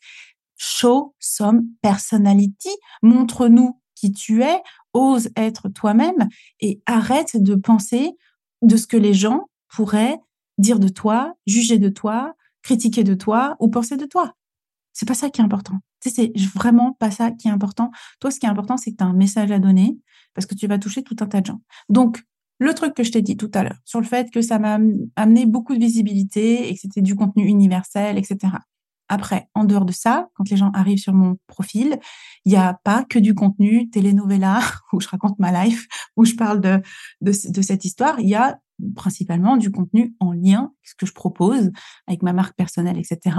show 0.57 1.15
some 1.19 1.65
personality, 1.81 2.69
montre-nous 3.01 3.79
qui 3.95 4.11
tu 4.11 4.43
es, 4.43 4.61
ose 4.93 5.29
être 5.35 5.69
toi-même 5.69 6.27
et 6.59 6.81
arrête 6.85 7.41
de 7.41 7.55
penser 7.55 8.11
de 8.61 8.75
ce 8.75 8.87
que 8.87 8.97
les 8.97 9.13
gens 9.13 9.45
pourraient 9.69 10.17
dire 10.57 10.79
de 10.79 10.87
toi, 10.87 11.33
juger 11.45 11.77
de 11.77 11.89
toi, 11.89 12.33
critiquer 12.63 13.03
de 13.03 13.13
toi 13.13 13.55
ou 13.59 13.69
penser 13.69 13.97
de 13.97 14.05
toi 14.05 14.33
C'est 14.93 15.07
pas 15.07 15.13
ça 15.13 15.29
qui 15.29 15.41
est 15.41 15.43
important. 15.43 15.75
C'est 15.99 16.31
vraiment 16.55 16.93
pas 16.93 17.11
ça 17.11 17.31
qui 17.31 17.47
est 17.47 17.51
important. 17.51 17.91
Toi, 18.19 18.31
ce 18.31 18.39
qui 18.39 18.45
est 18.45 18.49
important, 18.49 18.77
c'est 18.77 18.91
que 18.91 18.97
tu 18.97 19.03
as 19.03 19.07
un 19.07 19.13
message 19.13 19.51
à 19.51 19.59
donner 19.59 19.97
parce 20.33 20.45
que 20.45 20.55
tu 20.55 20.67
vas 20.67 20.77
toucher 20.77 21.03
tout 21.03 21.15
un 21.19 21.25
tas 21.25 21.41
de 21.41 21.47
gens. 21.47 21.61
Donc, 21.89 22.23
le 22.59 22.73
truc 22.73 22.93
que 22.93 23.03
je 23.03 23.11
t'ai 23.11 23.21
dit 23.21 23.37
tout 23.37 23.51
à 23.53 23.63
l'heure 23.63 23.77
sur 23.85 23.99
le 23.99 24.05
fait 24.05 24.31
que 24.31 24.41
ça 24.41 24.59
m'a 24.59 24.79
amené 25.15 25.45
beaucoup 25.45 25.75
de 25.75 25.79
visibilité 25.79 26.69
et 26.69 26.73
que 26.73 26.79
c'était 26.79 27.01
du 27.01 27.15
contenu 27.15 27.45
universel, 27.45 28.17
etc. 28.17 28.53
Après, 29.09 29.47
en 29.53 29.63
dehors 29.63 29.85
de 29.85 29.93
ça, 29.93 30.27
quand 30.33 30.49
les 30.49 30.57
gens 30.57 30.71
arrivent 30.73 30.97
sur 30.97 31.13
mon 31.13 31.37
profil, 31.47 31.97
il 32.45 32.51
n'y 32.51 32.57
a 32.57 32.77
pas 32.83 33.05
que 33.05 33.19
du 33.19 33.33
contenu 33.35 33.89
telenovela 33.89 34.59
où 34.93 34.99
je 34.99 35.07
raconte 35.07 35.39
ma 35.39 35.63
life, 35.63 35.87
où 36.17 36.25
je 36.25 36.35
parle 36.35 36.59
de, 36.59 36.81
de, 37.21 37.31
de 37.51 37.61
cette 37.61 37.85
histoire. 37.85 38.19
Il 38.19 38.27
y 38.27 38.35
a 38.35 38.59
principalement 38.95 39.57
du 39.57 39.71
contenu 39.71 40.15
en 40.19 40.31
lien, 40.31 40.71
ce 40.83 40.93
que 40.95 41.05
je 41.05 41.13
propose 41.13 41.71
avec 42.07 42.23
ma 42.23 42.33
marque 42.33 42.55
personnelle, 42.55 42.97
etc. 42.97 43.37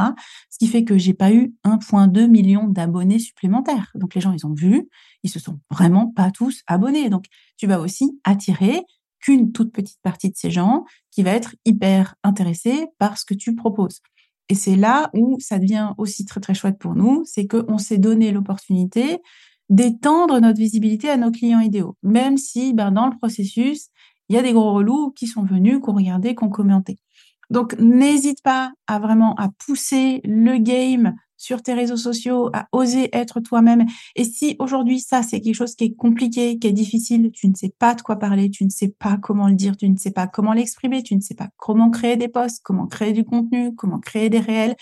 Ce 0.51 0.59
qui 0.59 0.67
fait 0.67 0.85
que 0.85 0.99
j'ai 0.99 1.15
pas 1.15 1.33
eu 1.33 1.55
1,2 1.65 2.29
million 2.29 2.67
d'abonnés 2.67 3.19
supplémentaires. 3.19 3.91
Donc 3.95 4.15
les 4.15 4.21
gens, 4.21 4.33
ils 4.33 4.47
ont 4.47 4.55
vu, 4.55 4.89
ils 5.23 5.31
se 5.31 5.39
sont 5.39 5.61
vraiment 5.71 6.11
pas 6.11 6.31
tous 6.31 6.63
abonnés. 6.67 7.11
Donc 7.11 7.27
tu 7.57 7.67
vas 7.67 7.81
aussi 7.81 8.19
attirer 8.25 8.83
qu'une 9.21 9.53
toute 9.53 9.73
petite 9.73 10.01
partie 10.03 10.31
de 10.31 10.37
ces 10.37 10.51
gens 10.51 10.85
qui 11.11 11.23
va 11.23 11.33
être 11.33 11.55
hyper 11.65 12.15
intéressée 12.23 12.87
par 12.99 13.19
ce 13.19 13.25
que 13.25 13.35
tu 13.35 13.55
proposes. 13.55 14.01
Et 14.49 14.55
c'est 14.55 14.77
là 14.77 15.11
où 15.15 15.37
ça 15.41 15.59
devient 15.59 15.93
aussi 15.99 16.25
très 16.25 16.41
très 16.41 16.55
chouette 16.55 16.79
pour 16.79 16.95
nous, 16.95 17.23
c'est 17.27 17.47
qu'on 17.47 17.79
s'est 17.79 17.99
donné 17.99 18.33
l'opportunité 18.33 19.19
d'étendre 19.69 20.41
notre 20.41 20.59
visibilité 20.59 21.11
à 21.11 21.19
nos 21.19 21.31
clients 21.31 21.61
idéaux, 21.61 21.97
même 22.03 22.39
si 22.39 22.73
ben, 22.73 22.91
dans 22.91 23.07
le 23.07 23.17
processus, 23.17 23.89
il 24.29 24.37
y 24.37 24.39
a 24.39 24.43
des 24.43 24.53
gros 24.53 24.73
relous 24.73 25.11
qui 25.13 25.27
sont 25.27 25.43
venus, 25.43 25.81
qui 25.83 25.91
ont 25.91 25.95
regardé, 25.95 26.35
qui 26.35 26.45
ont 26.45 26.51
commenté. 26.51 26.99
Donc, 27.51 27.79
n'hésite 27.79 28.43
pas 28.43 28.73
à 28.87 28.99
vraiment 28.99 29.35
à 29.37 29.49
pousser 29.67 30.21
le 30.25 30.59
game 30.59 31.15
sur 31.39 31.63
tes 31.63 31.73
réseaux 31.73 31.97
sociaux, 31.97 32.51
à 32.53 32.67
oser 32.73 33.09
être 33.17 33.41
toi-même. 33.41 33.87
Et 34.17 34.25
si 34.25 34.57
aujourd'hui, 34.59 35.01
ça, 35.01 35.23
c'est 35.23 35.41
quelque 35.41 35.55
chose 35.55 35.77
qui 35.77 35.85
est 35.85 35.95
compliqué, 35.95 36.59
qui 36.59 36.67
est 36.67 36.73
difficile, 36.73 37.31
tu 37.33 37.49
ne 37.49 37.55
sais 37.55 37.73
pas 37.79 37.95
de 37.95 38.03
quoi 38.03 38.17
parler, 38.17 38.51
tu 38.51 38.65
ne 38.65 38.71
sais 38.71 38.89
pas 38.99 39.17
comment 39.17 39.49
le 39.49 39.55
dire, 39.55 39.77
tu 39.77 39.89
ne 39.89 39.97
sais 39.97 40.11
pas 40.11 40.27
comment 40.27 40.53
l'exprimer, 40.53 41.03
tu 41.03 41.15
ne 41.15 41.21
sais 41.21 41.37
pas 41.37 41.49
comment 41.57 41.91
créer 41.91 42.17
des 42.17 42.29
posts, 42.29 42.61
comment 42.65 42.87
créer 42.87 43.13
du 43.13 43.25
contenu, 43.25 43.75
comment 43.77 44.01
créer 44.01 44.29
des 44.29 44.41
réels, 44.41 44.75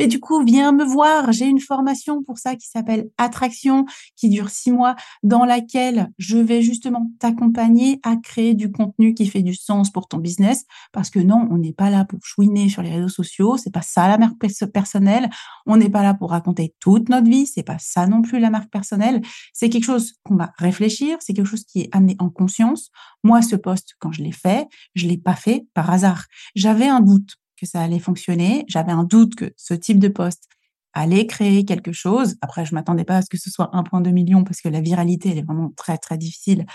et 0.00 0.06
du 0.06 0.18
coup, 0.18 0.42
viens 0.42 0.72
me 0.72 0.82
voir. 0.82 1.30
J'ai 1.30 1.44
une 1.44 1.60
formation 1.60 2.22
pour 2.22 2.38
ça 2.38 2.56
qui 2.56 2.66
s'appelle 2.66 3.10
Attraction, 3.18 3.84
qui 4.16 4.30
dure 4.30 4.48
six 4.48 4.72
mois, 4.72 4.96
dans 5.22 5.44
laquelle 5.44 6.10
je 6.16 6.38
vais 6.38 6.62
justement 6.62 7.10
t'accompagner 7.18 8.00
à 8.02 8.16
créer 8.16 8.54
du 8.54 8.72
contenu 8.72 9.12
qui 9.12 9.26
fait 9.26 9.42
du 9.42 9.54
sens 9.54 9.90
pour 9.90 10.08
ton 10.08 10.16
business. 10.16 10.64
Parce 10.92 11.10
que 11.10 11.18
non, 11.18 11.46
on 11.50 11.58
n'est 11.58 11.74
pas 11.74 11.90
là 11.90 12.06
pour 12.06 12.18
chouiner 12.24 12.70
sur 12.70 12.80
les 12.80 12.88
réseaux 12.88 13.10
sociaux. 13.10 13.58
C'est 13.58 13.72
pas 13.74 13.82
ça 13.82 14.08
la 14.08 14.16
marque 14.16 14.38
personnelle. 14.72 15.28
On 15.66 15.76
n'est 15.76 15.90
pas 15.90 16.02
là 16.02 16.14
pour 16.14 16.30
raconter 16.30 16.74
toute 16.80 17.10
notre 17.10 17.28
vie. 17.28 17.46
C'est 17.46 17.62
pas 17.62 17.78
ça 17.78 18.06
non 18.06 18.22
plus 18.22 18.40
la 18.40 18.48
marque 18.48 18.70
personnelle. 18.70 19.20
C'est 19.52 19.68
quelque 19.68 19.84
chose 19.84 20.14
qu'on 20.22 20.36
va 20.36 20.52
réfléchir. 20.56 21.18
C'est 21.20 21.34
quelque 21.34 21.44
chose 21.44 21.64
qui 21.64 21.80
est 21.82 21.88
amené 21.92 22.16
en 22.20 22.30
conscience. 22.30 22.90
Moi, 23.22 23.42
ce 23.42 23.54
poste, 23.54 23.96
quand 23.98 24.12
je 24.12 24.22
l'ai 24.22 24.32
fait, 24.32 24.66
je 24.94 25.06
l'ai 25.06 25.18
pas 25.18 25.36
fait 25.36 25.66
par 25.74 25.90
hasard. 25.90 26.24
J'avais 26.54 26.88
un 26.88 27.00
doute 27.00 27.36
que 27.60 27.66
ça 27.66 27.80
allait 27.80 27.98
fonctionner. 27.98 28.64
J'avais 28.68 28.92
un 28.92 29.04
doute 29.04 29.34
que 29.34 29.52
ce 29.56 29.74
type 29.74 29.98
de 29.98 30.08
poste 30.08 30.48
allait 30.92 31.26
créer 31.26 31.64
quelque 31.64 31.92
chose. 31.92 32.36
Après, 32.40 32.64
je 32.64 32.74
m'attendais 32.74 33.04
pas 33.04 33.18
à 33.18 33.22
ce 33.22 33.28
que 33.28 33.38
ce 33.38 33.50
soit 33.50 33.70
1,2 33.72 34.10
million 34.12 34.44
parce 34.44 34.60
que 34.60 34.68
la 34.68 34.80
viralité, 34.80 35.30
elle 35.30 35.38
est 35.38 35.46
vraiment 35.46 35.72
très, 35.76 35.98
très 35.98 36.18
difficile 36.18 36.66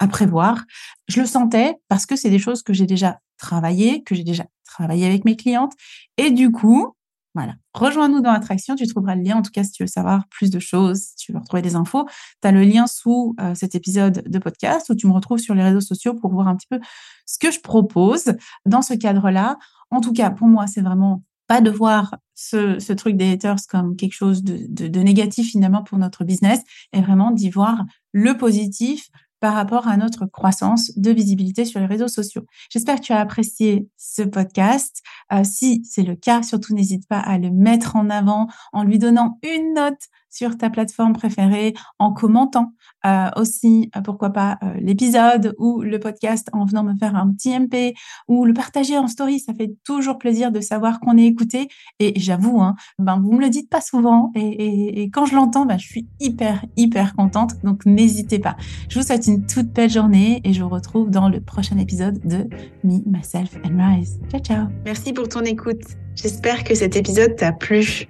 à 0.00 0.08
prévoir. 0.08 0.64
Je 1.08 1.20
le 1.20 1.26
sentais 1.26 1.76
parce 1.88 2.06
que 2.06 2.16
c'est 2.16 2.30
des 2.30 2.38
choses 2.38 2.62
que 2.62 2.72
j'ai 2.72 2.86
déjà 2.86 3.20
travaillé, 3.38 4.02
que 4.02 4.14
j'ai 4.14 4.24
déjà 4.24 4.44
travaillé 4.64 5.06
avec 5.06 5.24
mes 5.24 5.36
clientes. 5.36 5.72
Et 6.16 6.30
du 6.30 6.50
coup, 6.50 6.94
voilà. 7.34 7.54
Rejoins-nous 7.74 8.20
dans 8.20 8.32
Attraction, 8.32 8.74
tu 8.74 8.86
trouveras 8.88 9.14
le 9.14 9.22
lien. 9.22 9.36
En 9.36 9.42
tout 9.42 9.52
cas, 9.52 9.62
si 9.62 9.70
tu 9.70 9.84
veux 9.84 9.88
savoir 9.88 10.26
plus 10.30 10.50
de 10.50 10.58
choses, 10.58 10.98
si 10.98 11.16
tu 11.16 11.32
veux 11.32 11.38
retrouver 11.38 11.62
des 11.62 11.76
infos, 11.76 12.06
tu 12.42 12.48
as 12.48 12.50
le 12.50 12.64
lien 12.64 12.88
sous 12.88 13.36
euh, 13.40 13.54
cet 13.54 13.76
épisode 13.76 14.24
de 14.26 14.38
podcast 14.40 14.90
où 14.90 14.96
tu 14.96 15.06
me 15.06 15.12
retrouves 15.12 15.38
sur 15.38 15.54
les 15.54 15.62
réseaux 15.62 15.80
sociaux 15.80 16.14
pour 16.14 16.32
voir 16.32 16.48
un 16.48 16.56
petit 16.56 16.66
peu 16.68 16.80
ce 17.26 17.38
que 17.38 17.52
je 17.52 17.60
propose 17.60 18.32
dans 18.66 18.82
ce 18.82 18.94
cadre-là. 18.94 19.58
En 19.90 20.00
tout 20.00 20.12
cas, 20.12 20.30
pour 20.30 20.46
moi, 20.46 20.66
c'est 20.66 20.82
vraiment 20.82 21.22
pas 21.46 21.60
de 21.60 21.70
voir 21.70 22.16
ce, 22.34 22.92
truc 22.92 23.16
des 23.16 23.32
haters 23.32 23.58
comme 23.68 23.96
quelque 23.96 24.12
chose 24.12 24.44
de, 24.44 25.00
négatif 25.00 25.50
finalement 25.50 25.82
pour 25.82 25.98
notre 25.98 26.24
business 26.24 26.60
et 26.92 27.00
vraiment 27.00 27.32
d'y 27.32 27.50
voir 27.50 27.84
le 28.12 28.36
positif, 28.36 29.10
par 29.40 29.54
rapport 29.54 29.88
à 29.88 29.96
notre 29.96 30.26
croissance 30.26 30.92
de 30.96 31.10
visibilité 31.10 31.64
sur 31.64 31.80
les 31.80 31.86
réseaux 31.86 32.08
sociaux. 32.08 32.44
J'espère 32.70 32.96
que 32.96 33.06
tu 33.06 33.12
as 33.12 33.20
apprécié 33.20 33.88
ce 33.96 34.22
podcast. 34.22 35.02
Euh, 35.32 35.42
si 35.44 35.82
c'est 35.84 36.02
le 36.02 36.14
cas, 36.14 36.42
surtout 36.42 36.74
n'hésite 36.74 37.08
pas 37.08 37.18
à 37.18 37.38
le 37.38 37.50
mettre 37.50 37.96
en 37.96 38.10
avant 38.10 38.48
en 38.72 38.84
lui 38.84 38.98
donnant 38.98 39.38
une 39.42 39.74
note 39.74 40.00
sur 40.30 40.56
ta 40.56 40.70
plateforme 40.70 41.12
préférée, 41.12 41.74
en 41.98 42.12
commentant 42.12 42.72
euh, 43.06 43.28
aussi, 43.36 43.90
euh, 43.96 44.00
pourquoi 44.00 44.30
pas, 44.30 44.58
l'épisode 44.80 45.54
ou 45.58 45.82
le 45.82 45.98
podcast 45.98 46.48
en 46.52 46.64
venant 46.64 46.84
me 46.84 46.94
faire 46.96 47.16
un 47.16 47.32
petit 47.32 47.58
MP 47.58 47.94
ou 48.28 48.44
le 48.44 48.52
partager 48.52 48.96
en 48.98 49.06
story. 49.06 49.40
Ça 49.40 49.54
fait 49.54 49.74
toujours 49.84 50.18
plaisir 50.18 50.52
de 50.52 50.60
savoir 50.60 51.00
qu'on 51.00 51.16
est 51.16 51.26
écouté. 51.26 51.68
Et 51.98 52.18
j'avoue, 52.18 52.60
hein, 52.60 52.74
ben, 52.98 53.20
vous 53.20 53.32
me 53.32 53.40
le 53.40 53.50
dites 53.50 53.68
pas 53.68 53.80
souvent. 53.80 54.30
Et, 54.34 55.10
quand 55.12 55.26
je 55.26 55.34
l'entends, 55.34 55.66
ben, 55.66 55.78
je 55.78 55.86
suis 55.86 56.08
hyper, 56.20 56.64
hyper 56.76 57.14
contente. 57.14 57.54
Donc, 57.64 57.84
n'hésitez 57.86 58.38
pas. 58.38 58.56
Je 58.88 58.98
vous 58.98 59.06
souhaite 59.06 59.26
une 59.26 59.46
toute 59.46 59.68
belle 59.68 59.90
journée 59.90 60.40
et 60.44 60.52
je 60.52 60.62
vous 60.62 60.68
retrouve 60.68 61.10
dans 61.10 61.28
le 61.28 61.40
prochain 61.40 61.78
épisode 61.78 62.20
de 62.26 62.48
Me, 62.84 63.00
Myself 63.06 63.56
and 63.64 63.76
Rise. 63.78 64.20
Ciao, 64.30 64.40
ciao. 64.40 64.66
Merci 64.84 65.12
pour 65.12 65.28
ton 65.28 65.40
écoute. 65.40 65.82
J'espère 66.14 66.64
que 66.64 66.74
cet 66.74 66.96
épisode 66.96 67.36
t'a 67.36 67.52
plu. 67.52 68.06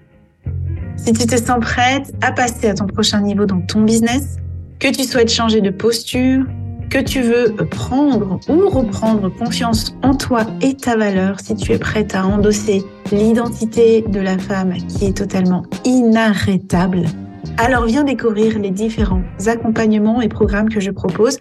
Si 1.04 1.14
tu 1.14 1.26
te 1.26 1.36
sens 1.36 1.60
prête 1.60 2.12
à 2.20 2.30
passer 2.30 2.68
à 2.68 2.74
ton 2.74 2.86
prochain 2.86 3.22
niveau 3.22 3.46
dans 3.46 3.60
ton 3.62 3.82
business, 3.82 4.36
que 4.78 4.88
tu 4.88 5.04
souhaites 5.04 5.32
changer 5.32 5.62
de 5.62 5.70
posture, 5.70 6.44
que 6.90 6.98
tu 6.98 7.22
veux 7.22 7.56
prendre 7.70 8.38
ou 8.48 8.68
reprendre 8.68 9.28
confiance 9.30 9.96
en 10.02 10.14
toi 10.14 10.44
et 10.60 10.74
ta 10.74 10.96
valeur, 10.96 11.40
si 11.40 11.54
tu 11.56 11.72
es 11.72 11.78
prête 11.78 12.14
à 12.14 12.26
endosser 12.26 12.84
l'identité 13.12 14.02
de 14.02 14.20
la 14.20 14.36
femme 14.36 14.74
qui 14.88 15.06
est 15.06 15.16
totalement 15.16 15.64
inarrêtable, 15.84 17.04
alors 17.56 17.86
viens 17.86 18.04
découvrir 18.04 18.58
les 18.58 18.70
différents 18.70 19.22
accompagnements 19.46 20.20
et 20.20 20.28
programmes 20.28 20.68
que 20.68 20.80
je 20.80 20.90
propose. 20.90 21.38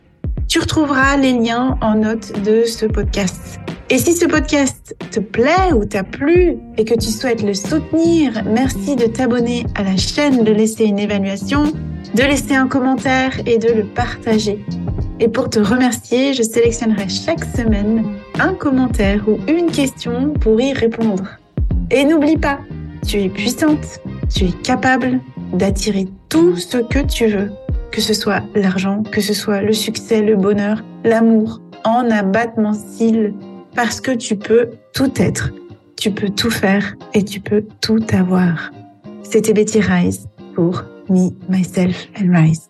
Tu 0.49 0.57
retrouveras 0.57 1.15
les 1.15 1.33
liens 1.33 1.77
en 1.79 1.93
note 1.93 2.41
de 2.41 2.63
ce 2.63 2.87
podcast. 2.87 3.59
Et 3.91 3.99
si 3.99 4.13
ce 4.13 4.25
podcast 4.25 4.95
te 5.11 5.19
plaît 5.19 5.73
ou 5.75 5.85
t'a 5.85 6.03
plu 6.03 6.57
et 6.75 6.85
que 6.85 6.95
tu 6.95 7.11
souhaites 7.11 7.43
le 7.43 7.53
soutenir, 7.53 8.43
merci 8.45 8.95
de 8.95 9.05
t'abonner 9.05 9.67
à 9.75 9.83
la 9.83 9.95
chaîne, 9.95 10.43
de 10.43 10.51
laisser 10.51 10.85
une 10.85 10.97
évaluation, 10.97 11.71
de 12.15 12.23
laisser 12.23 12.55
un 12.55 12.67
commentaire 12.67 13.39
et 13.45 13.59
de 13.59 13.71
le 13.71 13.83
partager. 13.83 14.65
Et 15.19 15.27
pour 15.27 15.51
te 15.51 15.59
remercier, 15.59 16.33
je 16.33 16.41
sélectionnerai 16.41 17.09
chaque 17.09 17.45
semaine 17.55 18.15
un 18.39 18.55
commentaire 18.55 19.29
ou 19.29 19.37
une 19.47 19.69
question 19.69 20.33
pour 20.33 20.59
y 20.59 20.73
répondre. 20.73 21.25
Et 21.91 22.05
n'oublie 22.05 22.37
pas, 22.37 22.57
tu 23.07 23.21
es 23.21 23.29
puissante, 23.29 23.99
tu 24.33 24.45
es 24.45 24.51
capable 24.63 25.19
d'attirer 25.53 26.07
tout 26.27 26.55
ce 26.57 26.79
que 26.79 27.05
tu 27.05 27.27
veux, 27.27 27.51
que 27.91 28.01
ce 28.01 28.13
soit 28.13 28.41
l'argent, 28.55 29.03
que 29.03 29.21
ce 29.21 29.33
soit 29.33 29.61
le 29.61 29.73
succès, 29.73 30.21
le 30.21 30.35
bonheur, 30.35 30.83
l'amour, 31.03 31.61
en 31.83 32.09
abattement 32.09 32.73
cils, 32.73 33.33
parce 33.75 34.01
que 34.01 34.11
tu 34.11 34.35
peux 34.35 34.69
tout 34.93 35.11
être, 35.17 35.51
tu 35.97 36.11
peux 36.11 36.29
tout 36.29 36.51
faire 36.51 36.95
et 37.13 37.23
tu 37.23 37.39
peux 37.39 37.65
tout 37.81 38.05
avoir. 38.11 38.71
C'était 39.23 39.53
Betty 39.53 39.79
Rise 39.79 40.27
pour 40.55 40.83
Me, 41.09 41.29
Myself 41.49 42.07
and 42.19 42.33
Rise. 42.33 42.68